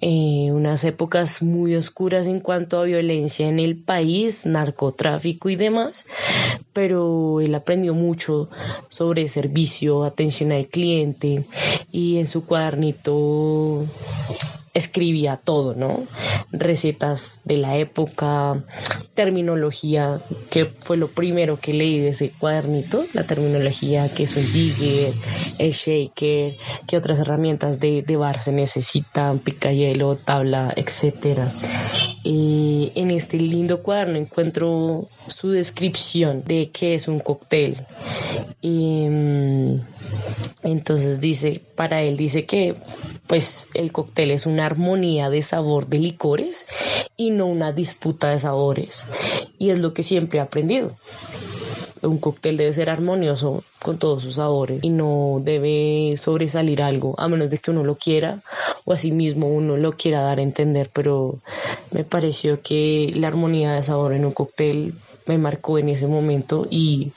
eh, 0.01 0.51
unas 0.51 0.83
épocas 0.83 1.43
muy 1.43 1.75
oscuras 1.75 2.25
en 2.25 2.39
cuanto 2.39 2.79
a 2.79 2.85
violencia 2.85 3.47
en 3.47 3.59
el 3.59 3.77
país, 3.77 4.47
narcotráfico 4.47 5.49
y 5.49 5.55
demás, 5.55 6.07
pero 6.73 7.39
él 7.41 7.53
aprendió 7.53 7.93
mucho 7.93 8.49
sobre 8.89 9.20
servicio, 9.29 10.03
atención 10.03 10.51
al 10.51 10.67
cliente 10.67 11.45
y 11.91 12.17
en 12.17 12.27
su 12.27 12.45
cuadernito 12.45 13.85
escribía 14.73 15.37
todo, 15.37 15.75
¿no? 15.75 16.07
Recetas 16.51 17.41
de 17.43 17.57
la 17.57 17.77
época, 17.77 18.63
terminología, 19.13 20.21
que 20.49 20.65
fue 20.65 20.97
lo 20.97 21.09
primero 21.09 21.59
que 21.59 21.73
leí 21.73 21.99
de 21.99 22.09
ese 22.09 22.31
cuadernito, 22.31 23.05
la 23.13 23.25
terminología 23.25 24.13
que 24.13 24.23
es 24.23 24.35
un 24.37 24.51
digger, 24.51 25.13
el 25.57 25.71
shaker, 25.71 26.55
qué 26.87 26.97
otras 26.97 27.19
herramientas 27.19 27.79
de, 27.79 28.01
de 28.01 28.17
bar 28.17 28.41
se 28.41 28.51
necesitan, 28.51 29.39
picayelo, 29.39 30.15
tabla, 30.15 30.73
etcétera. 30.75 31.53
Y 32.23 32.91
en 32.95 33.11
este 33.11 33.37
lindo 33.37 33.81
cuaderno 33.81 34.17
encuentro 34.17 35.09
su 35.27 35.49
descripción 35.49 36.43
de 36.45 36.69
qué 36.71 36.93
es 36.93 37.07
un 37.07 37.19
cóctel. 37.19 37.85
Mm, 38.61 39.77
entonces 40.63 41.19
dice, 41.19 41.61
para 41.75 42.03
él 42.03 42.17
dice 42.17 42.45
que 42.45 42.75
pues 43.25 43.69
el 43.73 43.91
cóctel 43.91 44.31
es 44.31 44.45
una 44.45 44.60
armonía 44.61 45.29
de 45.29 45.43
sabor 45.43 45.87
de 45.87 45.99
licores 45.99 46.67
y 47.17 47.31
no 47.31 47.47
una 47.47 47.71
disputa 47.71 48.29
de 48.29 48.39
sabores. 48.39 49.07
Y 49.57 49.69
es 49.69 49.79
lo 49.79 49.93
que 49.93 50.03
siempre 50.03 50.39
he 50.39 50.41
aprendido. 50.41 50.95
Un 52.01 52.17
cóctel 52.17 52.57
debe 52.57 52.73
ser 52.73 52.89
armonioso 52.89 53.63
con 53.79 53.99
todos 53.99 54.23
sus 54.23 54.35
sabores 54.35 54.79
y 54.81 54.89
no 54.89 55.39
debe 55.43 56.15
sobresalir 56.17 56.81
algo, 56.81 57.13
a 57.19 57.27
menos 57.27 57.51
de 57.51 57.59
que 57.59 57.69
uno 57.69 57.83
lo 57.83 57.95
quiera 57.95 58.41
o 58.85 58.93
asimismo 58.93 59.47
uno 59.47 59.77
lo 59.77 59.93
quiera 59.93 60.21
dar 60.21 60.39
a 60.39 60.43
entender, 60.43 60.89
pero 60.91 61.39
me 61.91 62.03
pareció 62.03 62.61
que 62.61 63.11
la 63.15 63.27
armonía 63.27 63.73
de 63.73 63.83
sabor 63.83 64.13
en 64.13 64.25
un 64.25 64.31
cóctel 64.31 64.95
me 65.27 65.37
marcó 65.37 65.77
en 65.77 65.89
ese 65.89 66.07
momento 66.07 66.67
y, 66.69 67.11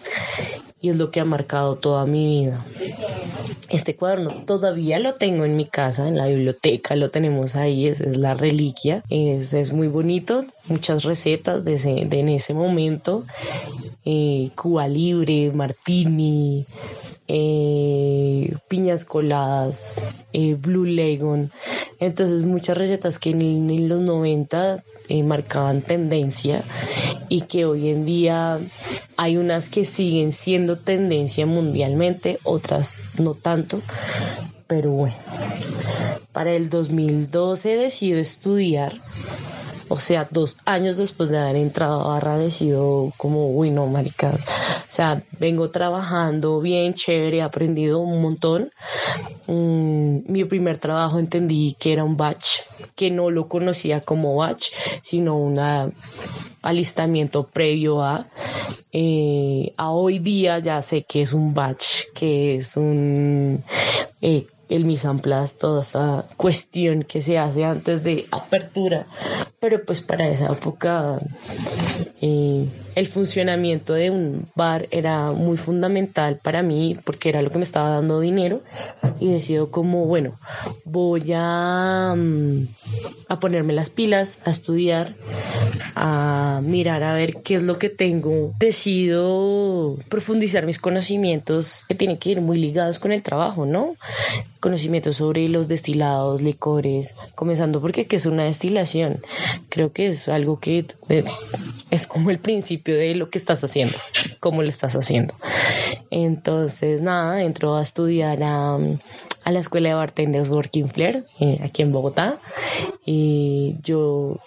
y 0.82 0.90
es 0.90 0.96
lo 0.96 1.10
que 1.10 1.20
ha 1.20 1.24
marcado 1.24 1.76
toda 1.76 2.04
mi 2.04 2.44
vida. 2.44 2.64
Este 3.68 3.96
cuaderno 3.96 4.44
todavía 4.44 4.98
lo 4.98 5.14
tengo 5.14 5.44
en 5.44 5.56
mi 5.56 5.66
casa, 5.66 6.08
en 6.08 6.16
la 6.16 6.26
biblioteca, 6.26 6.96
lo 6.96 7.10
tenemos 7.10 7.56
ahí, 7.56 7.86
es, 7.86 8.00
es 8.00 8.16
la 8.16 8.34
reliquia, 8.34 9.02
es, 9.10 9.72
muy 9.72 9.88
bonito, 9.88 10.44
muchas 10.66 11.02
recetas 11.04 11.64
de, 11.64 11.74
ese, 11.74 12.04
de 12.06 12.20
en 12.20 12.28
ese 12.28 12.54
momento, 12.54 13.24
eh, 14.04 14.50
Cuba 14.54 14.86
Libre, 14.88 15.50
Martini, 15.52 16.66
eh, 17.28 18.54
piñas 18.68 19.04
coladas, 19.04 19.96
eh, 20.32 20.54
Blue 20.54 20.84
Lagoon. 20.84 21.50
Entonces 22.00 22.42
muchas 22.44 22.76
recetas 22.76 23.18
que 23.18 23.30
en, 23.30 23.88
los 23.88 24.00
90 24.00 24.82
eh, 25.08 25.22
marcaban 25.22 25.82
tendencia 25.82 26.64
y 27.28 27.42
que 27.42 27.64
hoy 27.64 27.88
en 27.88 28.04
día 28.04 28.60
hay 29.16 29.36
unas 29.36 29.68
que 29.68 29.84
siguen 29.84 30.32
siendo 30.32 30.78
tendencia 30.78 31.46
mundialmente, 31.46 32.38
otras 32.42 33.00
no 33.18 33.34
tanto. 33.34 33.80
Pero 34.66 34.90
bueno, 34.90 35.16
para 36.32 36.54
el 36.54 36.68
2012 36.70 37.76
decido 37.76 38.18
estudiar 38.18 38.94
o 39.88 39.98
sea, 39.98 40.28
dos 40.30 40.58
años 40.64 40.96
después 40.96 41.28
de 41.28 41.38
haber 41.38 41.56
entrado 41.56 42.00
a 42.00 42.14
Barra, 42.14 42.38
como, 43.16 43.50
uy, 43.50 43.70
no, 43.70 43.86
marica. 43.86 44.30
O 44.30 44.88
sea, 44.88 45.22
vengo 45.38 45.70
trabajando 45.70 46.60
bien, 46.60 46.94
chévere, 46.94 47.38
he 47.38 47.42
aprendido 47.42 47.98
un 47.98 48.22
montón. 48.22 48.70
Mm, 49.46 50.30
mi 50.30 50.44
primer 50.44 50.78
trabajo 50.78 51.18
entendí 51.18 51.76
que 51.78 51.92
era 51.92 52.04
un 52.04 52.16
batch, 52.16 52.60
que 52.94 53.10
no 53.10 53.30
lo 53.30 53.48
conocía 53.48 54.00
como 54.00 54.36
batch, 54.36 54.68
sino 55.02 55.36
un 55.36 55.58
alistamiento 56.62 57.46
previo 57.46 58.02
a. 58.02 58.26
Eh, 58.96 59.72
a 59.76 59.90
hoy 59.90 60.20
día 60.20 60.60
ya 60.60 60.80
sé 60.80 61.02
que 61.02 61.22
es 61.22 61.32
un 61.32 61.52
batch, 61.52 62.12
que 62.14 62.56
es 62.56 62.76
un 62.76 63.64
eh, 64.20 64.46
el 64.68 64.84
mise 64.84 65.08
en 65.08 65.20
place, 65.20 65.54
toda 65.58 65.82
esa 65.82 66.26
cuestión 66.36 67.04
que 67.04 67.22
se 67.22 67.38
hace 67.38 67.64
antes 67.64 68.02
de 68.02 68.26
apertura, 68.30 69.06
pero 69.60 69.84
pues 69.84 70.00
para 70.00 70.28
esa 70.28 70.52
época 70.52 71.20
eh, 72.20 72.68
el 72.94 73.06
funcionamiento 73.06 73.94
de 73.94 74.10
un 74.10 74.46
bar 74.54 74.86
era 74.90 75.32
muy 75.32 75.56
fundamental 75.56 76.38
para 76.42 76.62
mí 76.62 76.96
porque 77.04 77.28
era 77.28 77.42
lo 77.42 77.50
que 77.50 77.58
me 77.58 77.64
estaba 77.64 77.90
dando 77.90 78.20
dinero 78.20 78.62
y 79.20 79.32
decido 79.32 79.70
como, 79.70 80.06
bueno, 80.06 80.38
voy 80.84 81.32
a, 81.34 82.14
mm, 82.16 82.66
a 83.28 83.40
ponerme 83.40 83.72
las 83.72 83.90
pilas, 83.90 84.38
a 84.44 84.50
estudiar, 84.50 85.14
a 85.94 86.60
mirar 86.62 87.04
a 87.04 87.14
ver 87.14 87.42
qué 87.42 87.56
es 87.56 87.62
lo 87.62 87.78
que 87.78 87.90
tengo. 87.90 88.52
Decido 88.58 89.96
profundizar 90.08 90.66
mis 90.66 90.78
conocimientos 90.78 91.84
que 91.88 91.94
tienen 91.94 92.18
que 92.18 92.30
ir 92.30 92.40
muy 92.40 92.58
ligados 92.58 92.98
con 92.98 93.12
el 93.12 93.22
trabajo, 93.22 93.66
¿no? 93.66 93.96
Conocimientos 94.64 95.18
sobre 95.18 95.46
los 95.50 95.68
destilados, 95.68 96.40
licores, 96.40 97.14
comenzando 97.34 97.82
porque 97.82 98.06
es 98.08 98.24
una 98.24 98.44
destilación. 98.44 99.20
Creo 99.68 99.92
que 99.92 100.06
es 100.06 100.26
algo 100.26 100.58
que 100.58 100.86
eh, 101.10 101.24
es 101.90 102.06
como 102.06 102.30
el 102.30 102.38
principio 102.38 102.96
de 102.96 103.14
lo 103.14 103.28
que 103.28 103.36
estás 103.36 103.62
haciendo, 103.62 103.98
cómo 104.40 104.62
lo 104.62 104.70
estás 104.70 104.96
haciendo. 104.96 105.34
Entonces, 106.10 107.02
nada, 107.02 107.42
entro 107.42 107.76
a 107.76 107.82
estudiar 107.82 108.42
a 108.42 108.78
a 109.44 109.52
la 109.52 109.60
escuela 109.60 109.90
de 109.90 109.94
bartenders 109.94 110.50
Working 110.50 110.88
Flair, 110.88 111.26
eh, 111.38 111.58
aquí 111.62 111.82
en 111.82 111.92
Bogotá. 111.92 112.38
Y 113.04 113.76
yo 113.82 114.38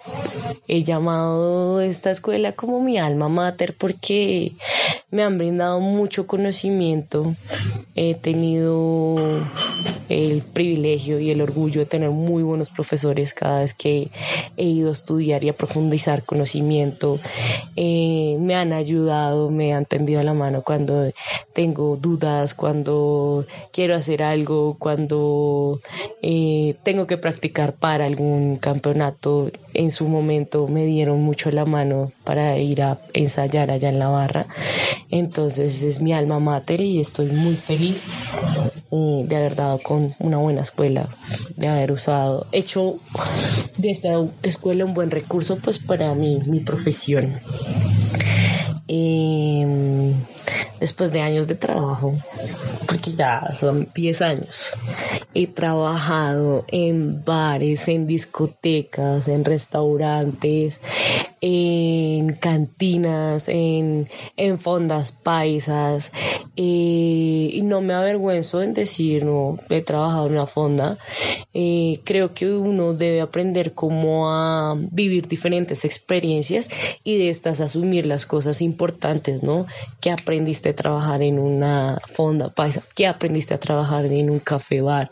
he 0.67 0.83
llamado 0.83 1.81
esta 1.81 2.09
escuela 2.09 2.53
como 2.53 2.81
mi 2.81 2.97
alma 2.97 3.29
mater 3.29 3.75
porque 3.77 4.53
me 5.11 5.21
han 5.21 5.37
brindado 5.37 5.79
mucho 5.79 6.25
conocimiento. 6.25 7.35
He 7.93 8.15
tenido 8.15 9.47
el 10.09 10.41
privilegio 10.41 11.19
y 11.19 11.31
el 11.31 11.41
orgullo 11.41 11.81
de 11.81 11.85
tener 11.85 12.09
muy 12.11 12.43
buenos 12.43 12.69
profesores 12.69 13.33
cada 13.33 13.61
vez 13.61 13.73
que 13.73 14.09
he 14.55 14.63
ido 14.63 14.89
a 14.89 14.93
estudiar 14.93 15.43
y 15.43 15.49
a 15.49 15.55
profundizar 15.55 16.23
conocimiento. 16.23 17.19
Eh, 17.75 18.37
me 18.39 18.55
han 18.55 18.73
ayudado, 18.73 19.49
me 19.49 19.73
han 19.73 19.85
tendido 19.85 20.21
la 20.23 20.33
mano 20.33 20.61
cuando 20.61 21.11
tengo 21.53 21.97
dudas, 21.97 22.53
cuando 22.53 23.45
quiero 23.71 23.95
hacer 23.95 24.23
algo, 24.23 24.75
cuando 24.79 25.81
eh, 26.21 26.75
tengo 26.83 27.07
que 27.07 27.17
practicar 27.17 27.73
para 27.73 28.05
algún 28.05 28.57
campeonato. 28.57 29.51
En 29.73 29.91
su 29.91 30.07
momento 30.07 30.67
me 30.67 30.85
dieron 30.85 31.21
mucho 31.21 31.51
la 31.51 31.65
mano 31.65 32.11
para 32.23 32.57
ir 32.57 32.81
a 32.81 32.99
ensayar 33.13 33.71
allá 33.71 33.89
en 33.89 33.99
la 33.99 34.09
barra. 34.09 34.47
Entonces 35.09 35.83
es 35.83 36.01
mi 36.01 36.13
alma 36.13 36.39
mater 36.39 36.81
y 36.81 36.99
estoy 36.99 37.27
muy 37.27 37.55
feliz 37.55 38.19
eh, 38.91 39.25
de 39.27 39.35
haber 39.35 39.55
dado 39.55 39.79
con 39.79 40.06
una 40.19 40.37
buena 40.37 40.61
escuela, 40.61 41.09
de 41.55 41.67
haber 41.67 41.91
usado, 41.91 42.47
hecho 42.51 42.99
de 43.77 43.91
esta 43.91 44.09
escuela 44.43 44.85
un 44.85 44.93
buen 44.93 45.11
recurso 45.11 45.57
pues 45.57 45.79
para 45.79 46.13
mi, 46.15 46.39
mi 46.45 46.61
profesión. 46.61 47.39
Em, 48.89 50.13
después 50.79 51.11
de 51.11 51.19
años 51.19 51.47
de 51.47 51.55
trabajo, 51.55 52.17
porque 52.87 53.11
ya 53.11 53.53
son 53.53 53.89
10 53.93 54.21
años, 54.21 54.73
he 55.33 55.47
trabajado 55.47 56.63
en 56.69 57.23
bares, 57.25 57.89
en 57.89 58.07
discotecas, 58.07 59.27
en 59.27 59.43
restaurantes, 59.43 60.79
en 61.41 62.33
cantinas, 62.33 63.47
en, 63.47 64.09
en 64.37 64.59
fondas 64.59 65.11
paisas, 65.11 66.11
eh, 66.55 67.49
y 67.53 67.61
no 67.63 67.81
me 67.81 67.93
avergüenzo 67.93 68.61
en 68.61 68.73
decir, 68.73 69.25
no, 69.25 69.59
he 69.69 69.81
trabajado 69.81 70.27
en 70.27 70.33
una 70.33 70.47
fonda. 70.47 70.97
Eh, 71.53 71.99
creo 72.03 72.33
que 72.33 72.51
uno 72.51 72.93
debe 72.93 73.21
aprender 73.21 73.73
cómo 73.73 74.31
a 74.31 74.75
vivir 74.77 75.27
diferentes 75.27 75.85
experiencias 75.85 76.69
y 77.03 77.17
de 77.17 77.29
estas 77.29 77.61
asumir 77.61 78.05
las 78.05 78.25
cosas 78.25 78.61
importantes, 78.61 79.43
¿no? 79.43 79.67
Que 79.99 80.11
aprendiste 80.11 80.69
a 80.69 80.75
trabajar 80.75 81.21
en 81.21 81.39
una 81.39 81.99
fonda 82.13 82.49
paisa, 82.49 82.83
que 82.95 83.07
aprendiste 83.07 83.53
a 83.53 83.59
trabajar 83.59 84.05
en 84.05 84.29
un 84.29 84.39
café 84.39 84.81
bar, 84.81 85.11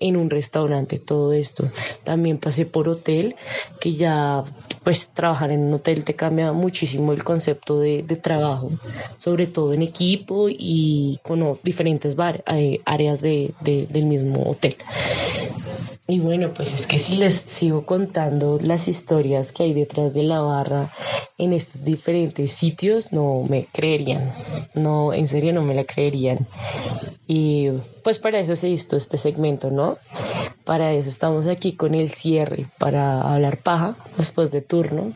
en 0.00 0.16
un 0.16 0.30
restaurante, 0.30 0.98
todo 0.98 1.32
esto. 1.32 1.70
También 2.04 2.38
pasé 2.38 2.66
por 2.66 2.88
hotel, 2.88 3.36
que 3.80 3.94
ya 3.94 4.44
pues 4.82 5.08
trabajar 5.08 5.50
en 5.50 5.63
un 5.64 5.74
hotel 5.74 6.04
te 6.04 6.14
cambia 6.14 6.52
muchísimo 6.52 7.12
el 7.12 7.24
concepto 7.24 7.80
de, 7.80 8.02
trabajo, 8.22 8.70
sobre 9.18 9.46
todo 9.46 9.74
en 9.74 9.82
equipo 9.82 10.46
y 10.48 11.18
con 11.22 11.58
diferentes 11.62 12.14
bar, 12.16 12.44
eh, 12.46 12.80
áreas 12.84 13.20
de, 13.20 13.52
del 13.60 14.06
mismo 14.06 14.42
hotel. 14.50 14.76
Y 16.06 16.20
bueno, 16.20 16.52
pues 16.52 16.74
es 16.74 16.86
que 16.86 16.98
si 16.98 17.16
les 17.16 17.34
sigo 17.34 17.86
contando 17.86 18.58
las 18.60 18.88
historias 18.88 19.52
que 19.52 19.62
hay 19.62 19.72
detrás 19.72 20.12
de 20.12 20.22
la 20.22 20.40
barra 20.40 20.92
en 21.38 21.54
estos 21.54 21.82
diferentes 21.82 22.52
sitios, 22.52 23.10
no 23.10 23.42
me 23.48 23.66
creerían. 23.72 24.34
No, 24.74 25.14
en 25.14 25.28
serio 25.28 25.54
no 25.54 25.62
me 25.62 25.74
la 25.74 25.84
creerían. 25.84 26.46
Y 27.26 27.70
pues 28.02 28.18
para 28.18 28.38
eso 28.38 28.54
se 28.54 28.68
hizo 28.68 28.96
este 28.96 29.16
segmento, 29.16 29.70
¿no? 29.70 29.96
Para 30.64 30.92
eso 30.92 31.08
estamos 31.08 31.46
aquí 31.46 31.72
con 31.72 31.94
el 31.94 32.10
cierre, 32.10 32.66
para 32.78 33.22
hablar 33.22 33.62
paja 33.62 33.96
después 34.18 34.50
de 34.50 34.60
turno. 34.60 35.14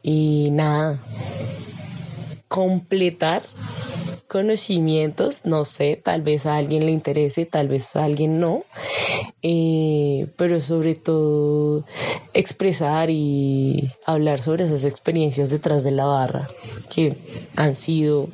Y 0.00 0.50
nada, 0.52 1.00
completar 2.46 3.42
conocimientos, 4.34 5.42
no 5.44 5.64
sé, 5.64 6.00
tal 6.02 6.22
vez 6.22 6.44
a 6.44 6.56
alguien 6.56 6.84
le 6.86 6.90
interese, 6.90 7.46
tal 7.46 7.68
vez 7.68 7.94
a 7.94 8.02
alguien 8.02 8.40
no, 8.40 8.64
eh, 9.44 10.26
pero 10.36 10.60
sobre 10.60 10.96
todo 10.96 11.84
expresar 12.32 13.10
y 13.10 13.92
hablar 14.04 14.42
sobre 14.42 14.64
esas 14.64 14.82
experiencias 14.82 15.50
detrás 15.50 15.84
de 15.84 15.92
la 15.92 16.06
barra 16.06 16.50
que 16.90 17.16
han 17.54 17.76
sido 17.76 18.28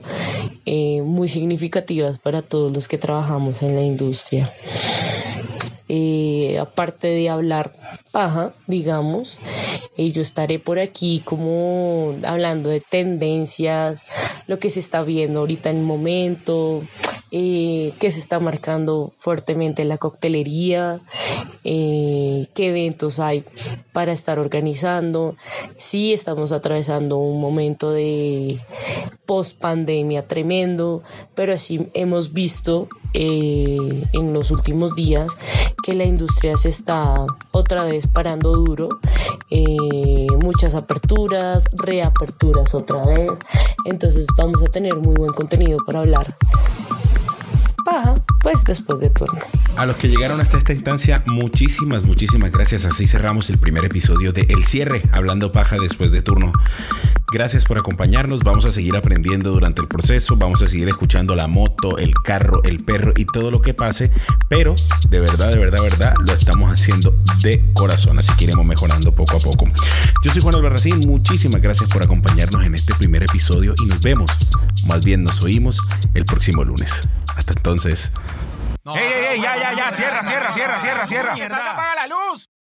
eh, 0.65 1.03
muy 1.03 1.29
significativas 1.29 2.19
para 2.19 2.41
todos 2.41 2.75
los 2.75 2.89
que 2.89 2.97
trabajamos 2.97 3.61
en 3.61 3.75
la 3.75 3.83
industria. 3.83 4.55
Eh, 5.93 6.57
aparte 6.61 7.09
de 7.09 7.29
hablar 7.29 7.73
paja, 8.13 8.55
digamos, 8.69 9.39
y 9.97 10.13
yo 10.13 10.23
estaré 10.23 10.61
por 10.61 10.79
aquí 10.79 11.21
como 11.25 12.15
hablando 12.23 12.71
de 12.71 12.81
tendencias, 12.81 14.07
lo 14.47 14.61
que 14.61 14.71
se 14.71 14.79
está 14.79 15.03
viendo 15.03 15.41
ahorita 15.41 15.69
en 15.69 15.79
el 15.79 15.83
momento, 15.83 16.85
eh, 17.33 17.93
que 18.01 18.11
se 18.11 18.19
está 18.19 18.41
marcando 18.41 19.13
fuertemente 19.19 19.85
la 19.85 19.99
coctelería, 19.99 20.99
eh, 21.63 22.49
qué 22.55 22.71
eventos 22.71 23.21
hay 23.21 23.45
para 23.93 24.13
estar 24.13 24.41
organizando. 24.41 25.37
Sí, 25.77 26.13
estamos 26.13 26.51
atravesando 26.51 27.19
un 27.19 27.41
momento 27.41 27.93
de 27.93 28.61
post 29.27 29.61
pandemia 29.61 30.27
tremendo, 30.27 31.05
pero 31.37 31.53
así 31.53 31.89
hemos 31.95 32.33
visto 32.33 32.89
eh, 33.15 34.05
en 34.13 34.33
los 34.33 34.51
últimos 34.51 34.97
días 34.97 35.29
que 35.85 35.95
la 35.95 36.05
industria 36.05 36.57
se 36.57 36.71
está 36.71 37.27
otra 37.53 37.85
vez 37.85 38.09
parando 38.09 38.53
duro, 38.55 38.89
muchas 40.43 40.75
aperturas, 40.75 41.65
reaperturas 41.73 42.75
otra 42.75 43.03
vez, 43.03 43.31
entonces 43.85 44.27
vamos 44.37 44.63
a 44.65 44.67
tener 44.67 44.97
muy 44.97 45.15
buen 45.15 45.33
contenido 45.33 45.79
para 45.87 46.01
hablar 46.01 46.37
paja, 47.91 48.15
pues 48.41 48.63
después 48.65 49.01
de 49.01 49.11
turno. 49.11 49.41
A 49.77 49.85
los 49.85 49.97
que 49.97 50.09
llegaron 50.09 50.41
hasta 50.41 50.59
esta 50.59 50.73
instancia, 50.73 51.23
muchísimas, 51.27 52.05
muchísimas 52.05 52.53
gracias. 52.53 52.85
Así 52.85 53.07
cerramos 53.07 53.51
el 53.51 53.59
primer 53.59 53.85
episodio 53.85 54.33
de 54.33 54.43
El 54.43 54.65
Cierre, 54.65 55.03
hablando 55.13 55.51
paja 55.51 55.77
después 55.81 56.13
de 56.13 56.23
turno. 56.23 56.53
Gracias 57.33 57.65
por 57.65 57.79
acompañarnos, 57.79 58.41
vamos 58.41 58.65
a 58.65 58.73
seguir 58.73 58.97
aprendiendo 58.97 59.53
durante 59.53 59.81
el 59.81 59.87
proceso, 59.87 60.37
vamos 60.37 60.63
a 60.63 60.69
seguir 60.69 60.89
escuchando 60.89 61.37
la 61.37 61.47
moto, 61.47 61.97
el 61.97 62.13
carro, 62.15 62.61
el 62.65 62.83
perro 62.83 63.13
y 63.17 63.25
todo 63.25 63.53
lo 63.53 63.63
que 63.63 63.73
pase, 63.73 64.11
pero 64.49 64.75
de 65.09 65.21
verdad, 65.21 65.53
de 65.53 65.61
verdad, 65.61 65.79
de 65.79 65.89
verdad, 65.91 66.15
lo 66.27 66.33
estamos 66.33 66.73
haciendo 66.73 67.15
de 67.43 67.63
corazón, 67.73 68.19
así 68.19 68.33
que 68.37 68.45
iremos 68.45 68.67
mejorando 68.67 69.15
poco 69.15 69.37
a 69.37 69.41
poco. 69.41 69.67
Yo 70.25 70.33
soy 70.33 70.43
Juan 70.43 70.57
Albarracín, 70.57 70.99
muchísimas 71.07 71.63
gracias 71.63 71.89
por 71.89 72.03
acompañarnos 72.03 72.65
en 72.65 72.75
este 72.75 72.95
primer 72.97 73.23
episodio 73.23 73.75
y 73.81 73.87
nos 73.87 74.01
vemos, 74.01 74.29
más 74.89 75.05
bien 75.05 75.23
nos 75.23 75.41
oímos 75.45 75.81
el 76.15 76.25
próximo 76.25 76.65
lunes. 76.65 77.09
Hasta 77.41 77.55
entonces. 77.55 78.13
¡Ey, 78.85 78.99
ey, 78.99 79.25
ey! 79.31 79.41
Ya, 79.41 79.57
ya, 79.57 79.73
ya. 79.73 79.93
Cierra, 79.93 80.23
cierra, 80.23 80.53
cierra, 80.53 80.79
cierra, 80.79 81.07
cierra. 81.07 81.73
¡Apaga 81.73 81.95
la 81.95 82.07
luz! 82.07 82.50